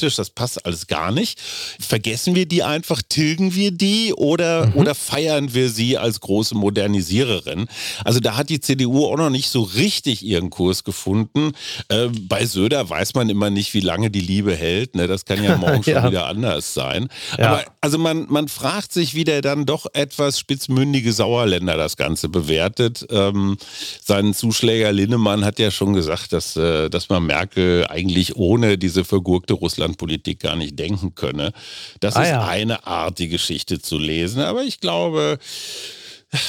[0.01, 1.39] protestantisch, das passt alles gar nicht.
[1.79, 4.75] Vergessen wir die einfach, tilgen wir die oder, mhm.
[4.75, 7.67] oder feiern wir sie als große Modernisiererin?
[8.03, 11.51] Also da hat die CDU auch noch nicht so richtig ihren Kurs gefunden.
[11.89, 14.95] Äh, bei Söder weiß man immer nicht, wie lange die Liebe hält.
[14.95, 15.07] Ne?
[15.07, 16.01] Das kann ja morgen ja.
[16.01, 17.07] schon wieder anders sein.
[17.37, 17.47] Ja.
[17.47, 22.29] Aber also man, man fragt sich, wie der dann doch etwas spitzmündige Sauerländer das Ganze
[22.29, 23.05] bewertet.
[23.09, 23.57] Ähm,
[24.03, 29.03] sein Zuschläger Linnemann hat ja schon gesagt, dass, äh, dass man Merkel eigentlich ohne diese
[29.11, 31.53] vergurkte Russlandpolitik gar nicht denken könne.
[31.99, 32.47] Das ah, ist ja.
[32.47, 34.41] eine Art, die Geschichte zu lesen.
[34.41, 35.39] Aber ich glaube,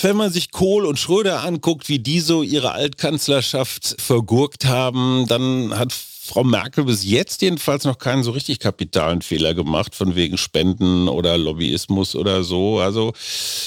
[0.02, 5.78] wenn man sich Kohl und Schröder anguckt, wie die so ihre Altkanzlerschaft vergurkt haben, dann
[5.78, 5.92] hat
[6.24, 11.08] Frau Merkel bis jetzt jedenfalls noch keinen so richtig kapitalen Fehler gemacht, von wegen Spenden
[11.08, 12.78] oder Lobbyismus oder so.
[12.78, 13.12] Also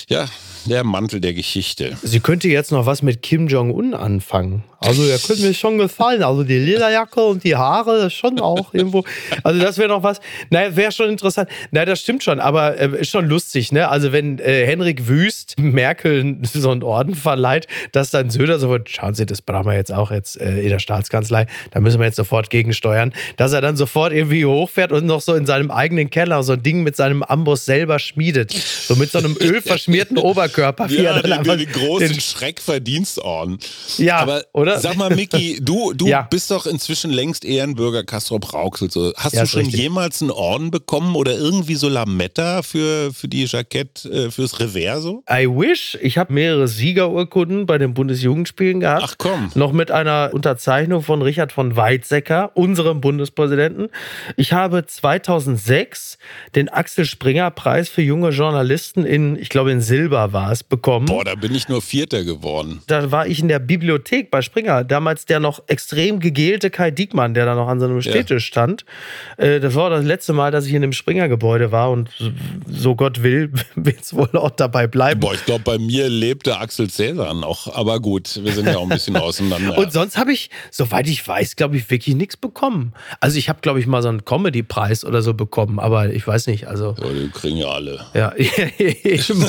[0.07, 0.25] ja,
[0.65, 1.97] der Mantel der Geschichte.
[2.01, 4.63] Sie könnte jetzt noch was mit Kim Jong-un anfangen.
[4.79, 6.21] Also, der könnte mir schon gefallen.
[6.21, 9.03] Also, die Lederjacke und die Haare, schon auch irgendwo.
[9.43, 10.19] Also, das wäre noch was.
[10.51, 11.49] Naja, wäre schon interessant.
[11.71, 13.89] Naja, das stimmt schon, aber äh, ist schon lustig, ne?
[13.89, 18.89] Also, wenn äh, Henrik Wüst Merkel so einen Orden verleiht, dass dann Söder so wird,
[18.89, 22.05] schauen Sie, das brauchen wir jetzt auch jetzt äh, in der Staatskanzlei, da müssen wir
[22.05, 26.09] jetzt sofort gegensteuern, dass er dann sofort irgendwie hochfährt und noch so in seinem eigenen
[26.09, 28.51] Keller so ein Ding mit seinem Amboss selber schmiedet.
[28.51, 30.87] So mit so einem ölverschmierten Oberkörper.
[30.87, 33.59] Ja, den, den großen Schreckverdienstorden.
[33.97, 34.79] Ja, aber, oder?
[34.79, 36.23] Sag mal, Miki, du, du ja.
[36.23, 38.91] bist doch inzwischen längst Ehrenbürger Castrop Rauxel.
[38.91, 39.13] So.
[39.15, 39.79] Hast ja, du schon richtig.
[39.79, 45.23] jemals einen Orden bekommen oder irgendwie so Lametta für, für die Jackett, äh, fürs Reverso?
[45.29, 45.97] I wish.
[46.01, 49.03] Ich habe mehrere Siegerurkunden bei den Bundesjugendspielen gehabt.
[49.03, 49.51] Ach komm.
[49.55, 53.89] Noch mit einer Unterzeichnung von Richard von Weizsäcker, unserem Bundespräsidenten.
[54.35, 56.17] Ich habe 2006
[56.55, 61.05] den Axel Springer Preis für junge Journalisten in, ich glaube in Silber war es, bekommen.
[61.05, 62.81] Boah, da bin ich nur Vierter geworden.
[62.87, 67.33] Da war ich in der Bibliothek bei Springer damals der noch extrem gegelte Kai Diekmann,
[67.33, 68.47] der da noch an seinem Städtisch ja.
[68.47, 68.85] stand.
[69.37, 72.09] Äh, das war das letzte Mal, dass ich in dem Springer-Gebäude war und
[72.67, 75.19] so Gott will, wird es wohl auch dabei bleiben.
[75.19, 77.73] Boah, ich glaube, bei mir lebte Axel Cäsar noch.
[77.75, 79.77] Aber gut, wir sind ja auch ein bisschen auseinander.
[79.77, 82.93] und sonst habe ich, soweit ich weiß, glaube ich, wirklich nichts bekommen.
[83.19, 86.47] Also ich habe, glaube ich, mal so einen Comedy-Preis oder so bekommen, aber ich weiß
[86.47, 86.67] nicht.
[86.67, 88.05] Also, ja, die kriegen ja alle.
[88.13, 88.33] Ja,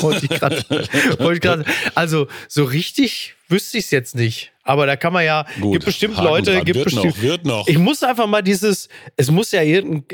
[0.01, 1.65] wollte ich gerade.
[1.95, 4.51] Also so richtig wüsste ich es jetzt nicht.
[4.63, 6.65] Aber da kann man ja, Gut, gibt bestimmt Haken Leute, dran.
[6.65, 7.15] gibt wird bestimmt.
[7.15, 7.67] Noch, wird noch.
[7.69, 9.61] Ich muss einfach mal dieses, es muss ja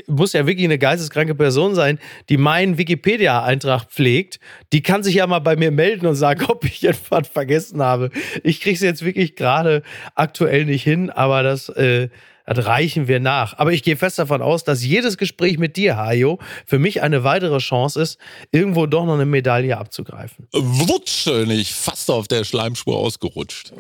[0.06, 1.98] muss ja wirklich eine geisteskranke Person sein,
[2.30, 4.40] die meinen Wikipedia-Eintrag pflegt.
[4.72, 8.12] Die kann sich ja mal bei mir melden und sagen, ob ich etwas vergessen habe.
[8.44, 9.82] Ich kriege es jetzt wirklich gerade
[10.14, 12.10] aktuell nicht hin, aber das, äh,
[12.46, 13.58] das reichen wir nach.
[13.58, 17.24] Aber ich gehe fest davon aus, dass jedes Gespräch mit dir, Hajo, für mich eine
[17.24, 18.18] weitere Chance ist,
[18.52, 20.48] irgendwo doch noch eine Medaille abzugreifen.
[20.52, 23.74] Wutsch, ich fast auf der Schleimspur ausgerutscht.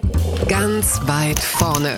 [0.47, 1.97] Ganz weit vorne.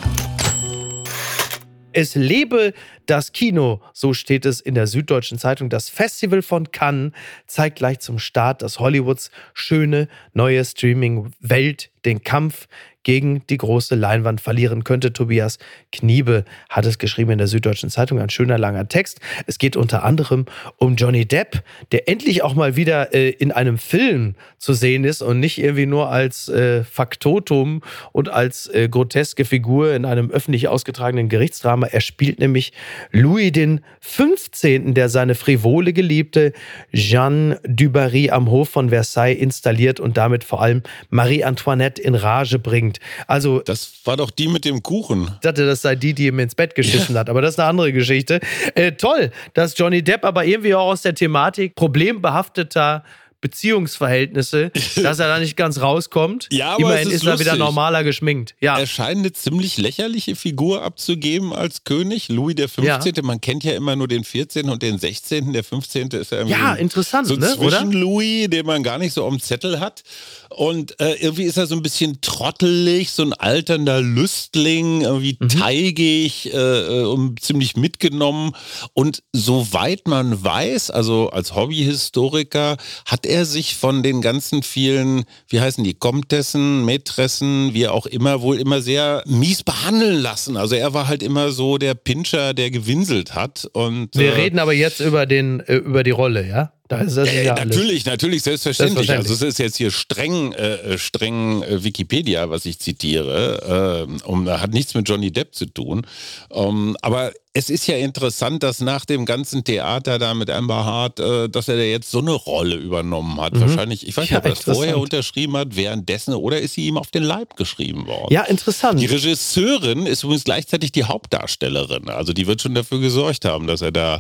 [1.92, 2.74] Es lebe
[3.10, 5.70] das Kino, so steht es in der Süddeutschen Zeitung.
[5.70, 7.12] Das Festival von Cannes
[7.48, 12.68] zeigt gleich zum Start des Hollywoods schöne neue Streaming-Welt, den Kampf
[13.06, 15.14] gegen die große Leinwand verlieren könnte.
[15.14, 15.60] Tobias
[15.94, 19.22] Kniebe hat es geschrieben in der Süddeutschen Zeitung, ein schöner langer Text.
[19.46, 20.46] Es geht unter anderem
[20.78, 25.22] um Johnny Depp, der endlich auch mal wieder äh, in einem Film zu sehen ist
[25.22, 30.68] und nicht irgendwie nur als äh, Faktotum und als äh, groteske Figur in einem öffentlich
[30.68, 31.86] ausgetragenen Gerichtsdrama.
[31.86, 32.74] Er spielt nämlich
[33.12, 36.54] Louis den 15., der seine frivole Geliebte
[36.94, 42.60] Jeanne Dubarry am Hof von Versailles installiert und damit vor allem Marie Antoinette in Rage
[42.60, 43.00] bringt.
[43.28, 45.30] Also das war doch die mit dem Kuchen.
[45.34, 47.22] Ich dachte, das sei die, die ihm ins Bett geschissen ja.
[47.22, 48.40] hat, aber das ist eine andere Geschichte.
[48.76, 53.04] Äh, toll, dass Johnny Depp aber irgendwie auch aus der Thematik problembehafteter
[53.46, 56.50] Beziehungsverhältnisse, dass er da nicht ganz rauskommt.
[56.56, 58.56] Ja, aber Immerhin ist, ist er wieder normaler geschminkt.
[58.62, 58.80] Ja.
[58.80, 62.30] Er scheint eine ziemlich lächerliche Figur abzugeben als König.
[62.30, 63.14] Louis der 15.
[63.16, 63.24] Ja.
[63.24, 64.70] Man kennt ja immer nur den 14.
[64.70, 65.52] und den 16.
[65.52, 66.10] Der 15.
[66.12, 67.48] ist ja irgendwie ja, interessant, so ne?
[67.48, 67.84] zwischen oder?
[67.86, 70.04] Louis, den man gar nicht so am Zettel hat.
[70.50, 75.50] Und äh, irgendwie ist er so ein bisschen trottelig, so ein alternder Lüstling, irgendwie mhm.
[75.50, 78.54] teigig äh, äh und ziemlich mitgenommen.
[78.94, 85.60] Und soweit man weiß, also als Hobbyhistoriker, hat er sich von den ganzen vielen, wie
[85.60, 90.56] heißen die, Komtessen, Mätressen, wie auch immer, wohl immer sehr mies behandeln lassen.
[90.56, 93.68] Also er war halt immer so der Pinscher, der gewinselt hat.
[93.74, 96.72] Und, Wir äh, reden aber jetzt über, den, äh, über die Rolle, ja?
[96.88, 99.08] Da ist das äh, ja natürlich, natürlich, selbstverständlich.
[99.08, 99.32] selbstverständlich.
[99.32, 104.08] Also es ist jetzt hier streng, äh, äh streng äh, Wikipedia, was ich zitiere.
[104.08, 106.06] Äh, um, hat nichts mit Johnny Depp zu tun.
[106.50, 110.86] Um, ähm, aber es ist ja interessant, dass nach dem ganzen Theater da mit Amber
[110.86, 113.54] Hart, äh, dass er da jetzt so eine Rolle übernommen hat.
[113.54, 113.62] Mhm.
[113.62, 116.86] Wahrscheinlich, ich weiß nicht, ja, ob er das vorher unterschrieben hat, währenddessen oder ist sie
[116.86, 118.32] ihm auf den Leib geschrieben worden.
[118.32, 119.00] Ja, interessant.
[119.00, 122.10] Die Regisseurin ist übrigens gleichzeitig die Hauptdarstellerin.
[122.10, 124.20] Also die wird schon dafür gesorgt haben, dass er da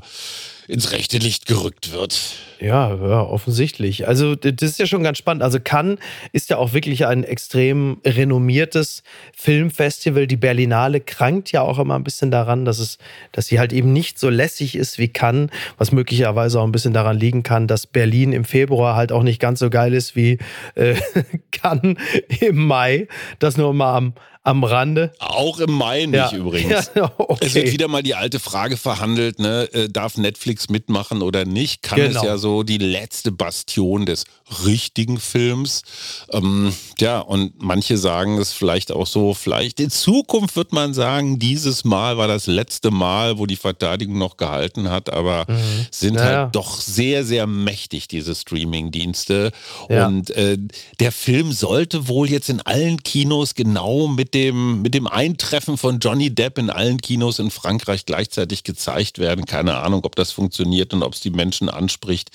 [0.67, 2.19] ins rechte Licht gerückt wird.
[2.59, 4.07] Ja, ja, offensichtlich.
[4.07, 5.43] Also das ist ja schon ganz spannend.
[5.43, 5.99] Also Cannes
[6.31, 10.25] ist ja auch wirklich ein extrem renommiertes Filmfestival.
[10.25, 12.97] Die Berlinale krankt ja auch immer ein bisschen daran, dass es,
[13.31, 16.93] dass sie halt eben nicht so lässig ist wie Cannes, was möglicherweise auch ein bisschen
[16.93, 20.37] daran liegen kann, dass Berlin im Februar halt auch nicht ganz so geil ist wie
[20.75, 20.95] äh,
[21.51, 21.97] Cannes
[22.39, 23.07] im Mai.
[23.39, 24.13] Das nur mal am,
[24.45, 25.11] am Rande.
[25.19, 26.33] Auch im Mai nicht ja.
[26.33, 26.91] übrigens.
[26.95, 27.45] Ja, okay.
[27.45, 29.67] Es wird wieder mal die alte Frage verhandelt, ne?
[29.73, 31.81] Äh, darf Netflix mitmachen oder nicht?
[31.81, 32.21] Kann genau.
[32.21, 34.23] es ja so die letzte Bastion des
[34.63, 35.81] richtigen Films.
[36.29, 41.39] Ähm, ja, und manche sagen es vielleicht auch so, vielleicht in Zukunft wird man sagen,
[41.39, 45.87] dieses Mal war das letzte Mal, wo die Verteidigung noch gehalten hat, aber mhm.
[45.89, 46.45] sind ja, halt ja.
[46.47, 49.51] doch sehr, sehr mächtig, diese Streaming-Dienste.
[49.89, 50.07] Ja.
[50.07, 50.57] Und äh,
[50.99, 55.99] der Film sollte wohl jetzt in allen Kinos genau mit dem, mit dem Eintreffen von
[55.99, 59.45] Johnny Depp in allen Kinos in Frankreich gleichzeitig gezeigt werden.
[59.45, 62.29] Keine Ahnung, ob das funktioniert und ob es die Menschen anspricht.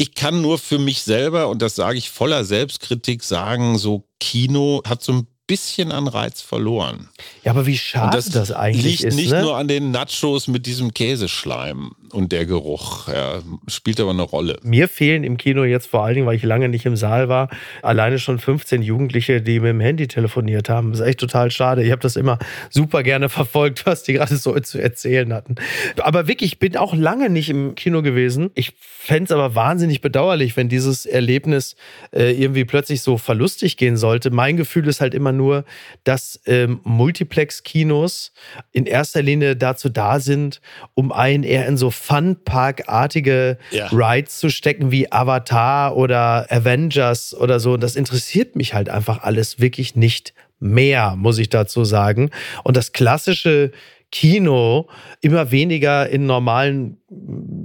[0.00, 4.80] Ich kann nur für mich selber, und das sage ich voller Selbstkritik, sagen, so Kino
[4.86, 7.08] hat so ein bisschen an Reiz verloren.
[7.42, 9.14] Ja, aber wie schade das, das, eigentlich liegt ist.
[9.16, 9.42] nicht ne?
[9.42, 13.08] nur an den Nachos mit diesem Käseschleim und der Geruch.
[13.08, 14.58] Ja, spielt aber eine Rolle.
[14.62, 17.48] Mir fehlen im Kino jetzt vor allen Dingen, weil ich lange nicht im Saal war,
[17.82, 20.90] alleine schon 15 Jugendliche, die mit dem Handy telefoniert haben.
[20.90, 21.82] Das ist echt total schade.
[21.82, 22.38] Ich habe das immer
[22.70, 25.56] super gerne verfolgt, was die gerade so zu erzählen hatten.
[25.98, 28.50] Aber wirklich, ich bin auch lange nicht im Kino gewesen.
[28.54, 31.76] Ich fände es aber wahnsinnig bedauerlich, wenn dieses Erlebnis
[32.12, 34.30] äh, irgendwie plötzlich so verlustig gehen sollte.
[34.30, 35.64] Mein Gefühl ist halt immer nur,
[36.04, 38.32] dass ähm, Multiplex-Kinos
[38.72, 40.60] in erster Linie dazu da sind,
[40.94, 43.88] um einen eher in so Fun-Park-artige ja.
[43.88, 47.74] Rides zu stecken wie Avatar oder Avengers oder so.
[47.74, 52.30] Und das interessiert mich halt einfach alles wirklich nicht mehr, muss ich dazu sagen.
[52.64, 53.72] Und das klassische
[54.10, 54.88] Kino
[55.20, 56.98] immer weniger in normalen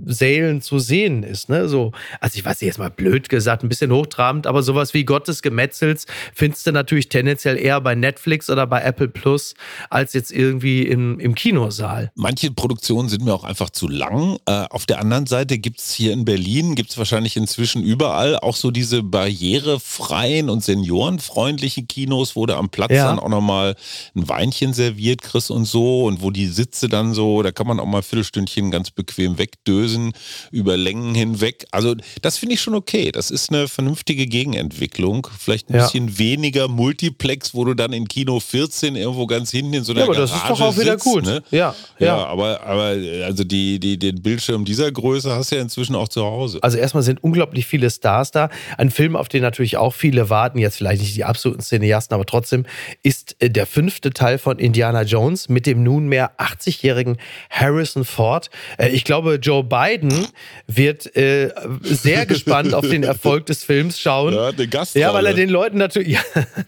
[0.05, 1.49] Sälen zu sehen ist.
[1.49, 1.67] Ne?
[1.67, 5.03] So, also ich weiß nicht, jetzt mal blöd gesagt, ein bisschen hochtrabend, aber sowas wie
[5.03, 9.53] Gottes Gemetzels findest du natürlich tendenziell eher bei Netflix oder bei Apple Plus
[9.89, 12.11] als jetzt irgendwie im, im Kinosaal.
[12.15, 14.37] Manche Produktionen sind mir auch einfach zu lang.
[14.45, 18.39] Äh, auf der anderen Seite gibt es hier in Berlin, gibt es wahrscheinlich inzwischen überall
[18.39, 23.07] auch so diese barrierefreien und seniorenfreundlichen Kinos, wo du am Platz ja.
[23.07, 23.75] dann auch nochmal
[24.15, 27.79] ein Weinchen serviert kriegst und so und wo die Sitze dann so, da kann man
[27.79, 30.13] auch mal ein Viertelstündchen ganz bequem wegdösen
[30.51, 31.65] über Längen hinweg.
[31.71, 33.11] Also das finde ich schon okay.
[33.11, 35.27] Das ist eine vernünftige Gegenentwicklung.
[35.37, 35.83] Vielleicht ein ja.
[35.83, 40.01] bisschen weniger Multiplex, wo du dann in Kino 14 irgendwo ganz hinten in so einer
[40.01, 41.25] ja, aber Garage das ist doch auch wieder sitzt, gut.
[41.25, 41.43] Ne?
[41.51, 42.25] Ja, ja, ja.
[42.25, 46.23] aber, aber also die, die, den Bildschirm dieser Größe hast du ja inzwischen auch zu
[46.23, 46.59] Hause.
[46.61, 48.49] Also erstmal sind unglaublich viele Stars da.
[48.77, 52.25] Ein Film, auf den natürlich auch viele warten, jetzt vielleicht nicht die absoluten Cineasten, aber
[52.25, 52.65] trotzdem,
[53.03, 57.17] ist äh, der fünfte Teil von Indiana Jones mit dem nunmehr 80-jährigen
[57.49, 58.49] Harrison Ford.
[58.77, 60.27] Äh, ich glaube, Joe Biden
[60.67, 64.33] wird äh, sehr gespannt auf den Erfolg des Films schauen.
[64.33, 65.01] Ja, eine Gastrolle.
[65.01, 66.03] Ja, weil er den Leuten natürlich.
[66.13, 66.19] Ja,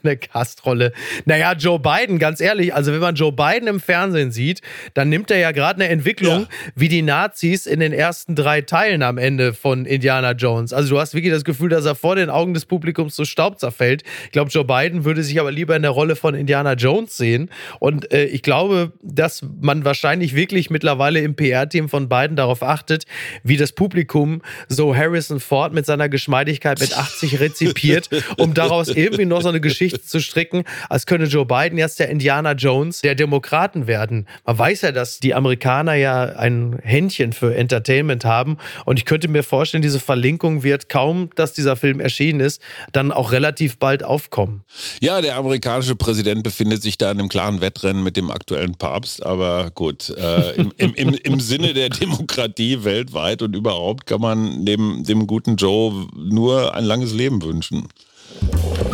[0.03, 0.91] eine Gastrolle.
[1.25, 4.61] Naja, Joe Biden, ganz ehrlich, also wenn man Joe Biden im Fernsehen sieht,
[4.95, 6.47] dann nimmt er ja gerade eine Entwicklung ja.
[6.73, 10.73] wie die Nazis in den ersten drei Teilen am Ende von Indiana Jones.
[10.73, 13.59] Also du hast wirklich das Gefühl, dass er vor den Augen des Publikums so Staub
[13.59, 14.03] zerfällt.
[14.25, 17.49] Ich glaube, Joe Biden würde sich aber lieber in der Rolle von Indiana Jones sehen.
[17.79, 23.05] Und äh, ich glaube, das man wahrscheinlich wirklich mittlerweile im PR-Team von beiden darauf achtet,
[23.43, 29.25] wie das Publikum so Harrison Ford mit seiner Geschmeidigkeit mit 80 rezipiert, um daraus irgendwie
[29.25, 33.15] noch so eine Geschichte zu stricken, als könne Joe Biden jetzt der Indiana Jones der
[33.15, 34.27] Demokraten werden.
[34.45, 39.27] Man weiß ja, dass die Amerikaner ja ein Händchen für Entertainment haben und ich könnte
[39.27, 44.03] mir vorstellen, diese Verlinkung wird kaum, dass dieser Film erschienen ist, dann auch relativ bald
[44.03, 44.63] aufkommen.
[45.01, 49.25] Ja, der amerikanische Präsident befindet sich da in einem klaren Wettrennen mit dem aktuellen Papst,
[49.25, 49.34] aber
[49.73, 55.03] gut, äh, im, im, im, im Sinne der Demokratie weltweit und überhaupt kann man dem,
[55.03, 57.87] dem guten Joe nur ein langes Leben wünschen.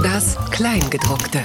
[0.04, 1.44] Das Kleingedruckte.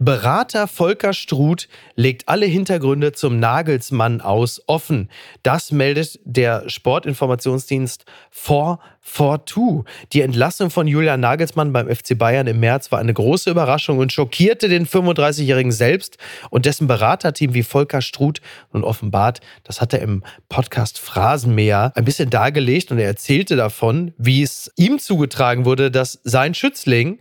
[0.00, 5.10] Berater Volker Struth legt alle Hintergründe zum Nagelsmann aus offen.
[5.42, 9.84] Das meldet der Sportinformationsdienst 442.
[10.12, 14.12] Die Entlassung von Julian Nagelsmann beim FC Bayern im März war eine große Überraschung und
[14.12, 16.16] schockierte den 35-Jährigen selbst
[16.50, 18.40] und dessen Beraterteam wie Volker Struth
[18.72, 19.40] nun offenbart.
[19.64, 24.70] Das hat er im Podcast Phrasenmäher ein bisschen dargelegt und er erzählte davon, wie es
[24.76, 27.18] ihm zugetragen wurde, dass sein Schützling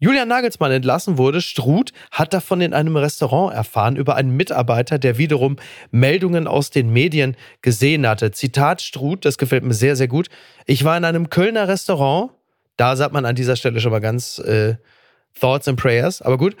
[0.00, 5.18] Julian Nagelsmann entlassen wurde, Struth hat davon in einem Restaurant erfahren über einen Mitarbeiter, der
[5.18, 5.56] wiederum
[5.90, 8.30] Meldungen aus den Medien gesehen hatte.
[8.30, 10.28] Zitat Struth, das gefällt mir sehr, sehr gut.
[10.66, 12.30] Ich war in einem Kölner Restaurant,
[12.76, 14.76] da sagt man an dieser Stelle schon mal ganz äh,
[15.40, 16.54] Thoughts and Prayers, aber gut.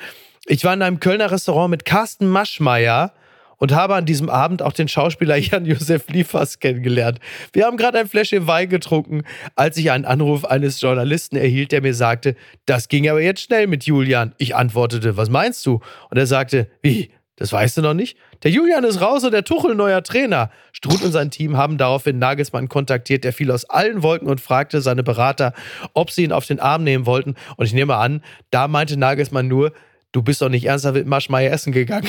[0.46, 3.12] Ich war in einem Kölner Restaurant mit Carsten Maschmeyer,
[3.58, 7.18] und habe an diesem Abend auch den Schauspieler Jan-Josef Liefers kennengelernt.
[7.52, 9.22] Wir haben gerade ein Fläschchen Wein getrunken,
[9.54, 12.36] als ich einen Anruf eines Journalisten erhielt, der mir sagte,
[12.66, 14.34] das ging aber jetzt schnell mit Julian.
[14.38, 15.80] Ich antwortete, was meinst du?
[16.10, 17.10] Und er sagte, wie?
[17.38, 18.18] Das weißt du noch nicht?
[18.42, 20.50] Der Julian ist raus und der Tuchel neuer Trainer.
[20.72, 23.22] Struth und sein Team haben daraufhin Nagelsmann kontaktiert.
[23.22, 25.52] Der fiel aus allen Wolken und fragte seine Berater,
[25.94, 27.36] ob sie ihn auf den Arm nehmen wollten.
[27.56, 29.72] Und ich nehme an, da meinte Nagelsmann nur,
[30.12, 32.08] du bist doch nicht ernsthaft mit Maschmeyer essen gegangen.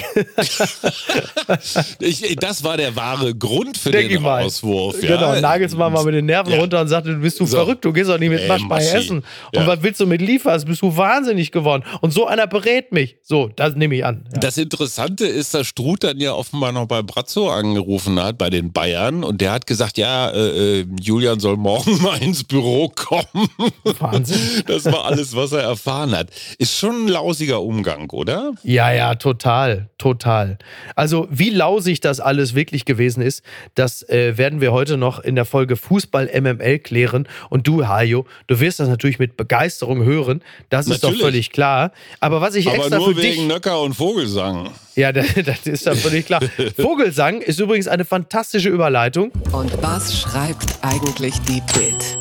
[1.99, 5.01] ich, das war der wahre Grund für Denk den Auswurf.
[5.03, 5.17] Ja.
[5.17, 6.59] Genau, Nagelsmann war mit den Nerven ja.
[6.59, 7.57] runter und sagte, du bist du so.
[7.57, 9.17] verrückt, du gehst doch nicht mit äh, Maschmeyer essen.
[9.17, 9.67] Und ja.
[9.67, 10.63] was willst du mit Liefers?
[10.63, 11.83] Bist du wahnsinnig geworden.
[11.99, 13.17] Und so einer berät mich.
[13.21, 14.23] So, das nehme ich an.
[14.39, 18.71] Das Interessante ist, dass Struth dann ja offenbar noch bei Brazzo angerufen hat, bei den
[18.71, 19.25] Bayern.
[19.25, 23.49] Und der hat gesagt, ja, äh, äh Julian soll morgen mal ins Büro kommen.
[23.83, 24.63] Wahnsinn.
[24.67, 26.29] Das war alles, was er erfahren hat.
[26.57, 27.88] Ist schon ein lausiger Umgang.
[27.89, 28.53] Umgang, oder?
[28.63, 30.57] Ja, ja, total, total.
[30.95, 33.43] Also wie lausig das alles wirklich gewesen ist,
[33.75, 37.27] das äh, werden wir heute noch in der Folge Fußball MML klären.
[37.49, 40.41] Und du, Hajo, du wirst das natürlich mit Begeisterung hören.
[40.69, 41.19] Das ist natürlich.
[41.19, 41.91] doch völlig klar.
[42.19, 44.69] Aber was ich Aber extra nur für wegen dich Nöcker und Vogelsang.
[44.95, 46.41] Ja, das, das ist dann völlig klar.
[46.77, 49.31] Vogelsang ist übrigens eine fantastische Überleitung.
[49.51, 52.17] Und was schreibt eigentlich die Bild?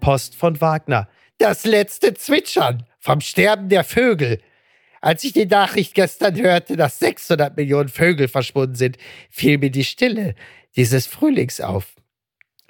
[0.00, 1.08] Post von Wagner.
[1.38, 4.40] Das letzte Zwitschern vom Sterben der Vögel.
[5.00, 8.98] Als ich die Nachricht gestern hörte, dass 600 Millionen Vögel verschwunden sind,
[9.30, 10.34] fiel mir die Stille
[10.76, 11.94] dieses Frühlings auf.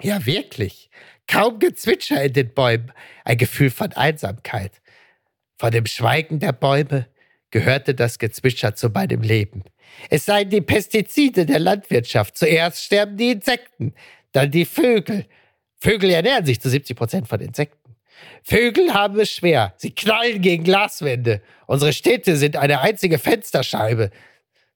[0.01, 0.89] Ja, wirklich.
[1.27, 2.91] Kaum Gezwitscher in den Bäumen,
[3.25, 4.81] ein Gefühl von Einsamkeit.
[5.57, 7.07] Von dem Schweigen der Bäume
[7.51, 9.63] gehörte das Gezwitscher zu meinem Leben.
[10.09, 12.37] Es seien die Pestizide der Landwirtschaft.
[12.37, 13.93] Zuerst sterben die Insekten,
[14.31, 15.25] dann die Vögel.
[15.77, 17.80] Vögel ernähren sich zu 70 Prozent von Insekten.
[18.43, 19.73] Vögel haben es schwer.
[19.77, 21.41] Sie knallen gegen Glaswände.
[21.67, 24.11] Unsere Städte sind eine einzige Fensterscheibe.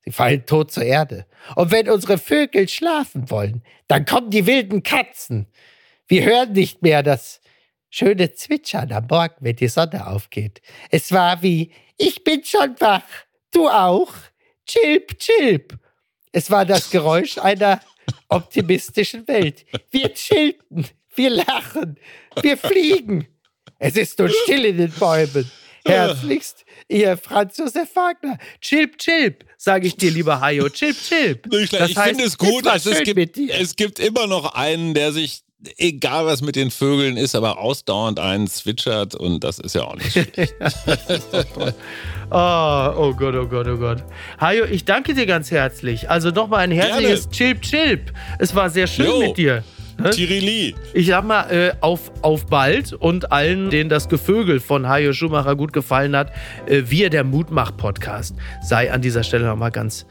[0.03, 1.25] Sie fallen tot zur Erde.
[1.55, 5.47] Und wenn unsere Vögel schlafen wollen, dann kommen die wilden Katzen.
[6.07, 7.41] Wir hören nicht mehr das
[7.89, 10.61] schöne Zwitschern am Morgen, wenn die Sonne aufgeht.
[10.91, 13.03] Es war wie, ich bin schon wach.
[13.51, 14.13] Du auch?
[14.67, 15.77] Chilp, chilp.
[16.31, 17.79] Es war das Geräusch einer
[18.29, 19.65] optimistischen Welt.
[19.91, 20.85] Wir chillten,
[21.15, 21.97] wir lachen,
[22.41, 23.27] wir fliegen.
[23.79, 25.49] Es ist nur still in den Bäumen.
[25.87, 28.39] Herzlichst, ihr Franz Josef Wagner.
[28.59, 30.67] Chilp, chilp, sage ich dir, lieber Hajo.
[30.69, 31.53] Chilp, chilp.
[31.53, 35.45] Ich, ich finde es gut, dass es gibt, es gibt immer noch einen, der sich
[35.77, 39.95] egal was mit den Vögeln ist, aber ausdauernd einen zwitschert und das ist ja auch
[39.95, 40.55] nicht schlecht.
[42.31, 44.03] oh, oh Gott, oh Gott, oh Gott.
[44.39, 46.09] Hajo, ich danke dir ganz herzlich.
[46.09, 47.35] Also nochmal ein herzliches Gerne.
[47.35, 48.13] Chilp, Chilp.
[48.39, 49.19] Es war sehr schön jo.
[49.19, 49.63] mit dir.
[49.97, 50.09] Ne?
[50.09, 50.75] Tirili.
[50.93, 55.55] Ich sag mal, äh, auf, auf bald und allen, denen das Gevögel von Hajo Schumacher
[55.55, 56.31] gut gefallen hat,
[56.67, 60.05] äh, wir, der Mutmach-Podcast, sei an dieser Stelle nochmal ganz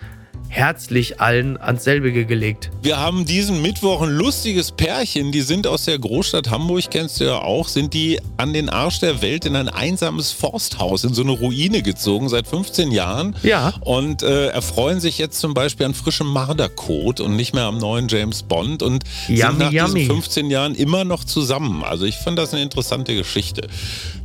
[0.54, 2.70] herzlich allen ans selbige gelegt.
[2.80, 7.24] Wir haben diesen Mittwoch ein lustiges Pärchen, die sind aus der Großstadt Hamburg, kennst du
[7.24, 11.22] ja auch, sind die an den Arsch der Welt in ein einsames Forsthaus, in so
[11.22, 13.34] eine Ruine gezogen, seit 15 Jahren.
[13.42, 13.74] Ja.
[13.80, 18.06] Und äh, erfreuen sich jetzt zum Beispiel an frischem Marderkot und nicht mehr am neuen
[18.06, 20.00] James Bond und yummy, sind nach yummy.
[20.00, 21.82] diesen 15 Jahren immer noch zusammen.
[21.82, 23.66] Also ich fand das eine interessante Geschichte.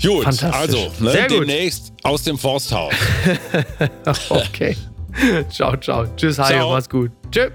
[0.01, 2.93] Gut, also ne, demnächst aus dem Forsthaus.
[4.29, 4.77] okay.
[5.49, 6.05] ciao, ciao.
[6.15, 7.11] Tschüss, Hajo, mach's gut.
[7.31, 7.51] Tschüss.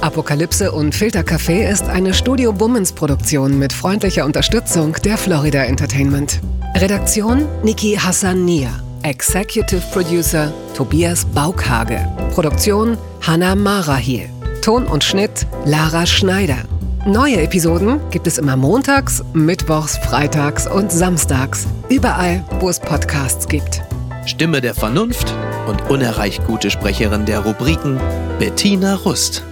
[0.00, 6.40] Apokalypse und Filtercafé ist eine Studio Bummens Produktion mit freundlicher Unterstützung der Florida Entertainment.
[6.76, 8.70] Redaktion Niki Hassania.
[9.02, 12.06] Executive Producer Tobias Baukhage.
[12.34, 14.28] Produktion Hannah Marahiel.
[14.62, 16.58] Ton und Schnitt Lara Schneider.
[17.06, 21.66] Neue Episoden gibt es immer montags, mittwochs, freitags und samstags.
[21.88, 23.82] Überall, wo es Podcasts gibt.
[24.26, 25.32] Stimme der Vernunft
[25.68, 28.00] und unerreicht gute Sprecherin der Rubriken
[28.40, 29.44] Bettina Rust.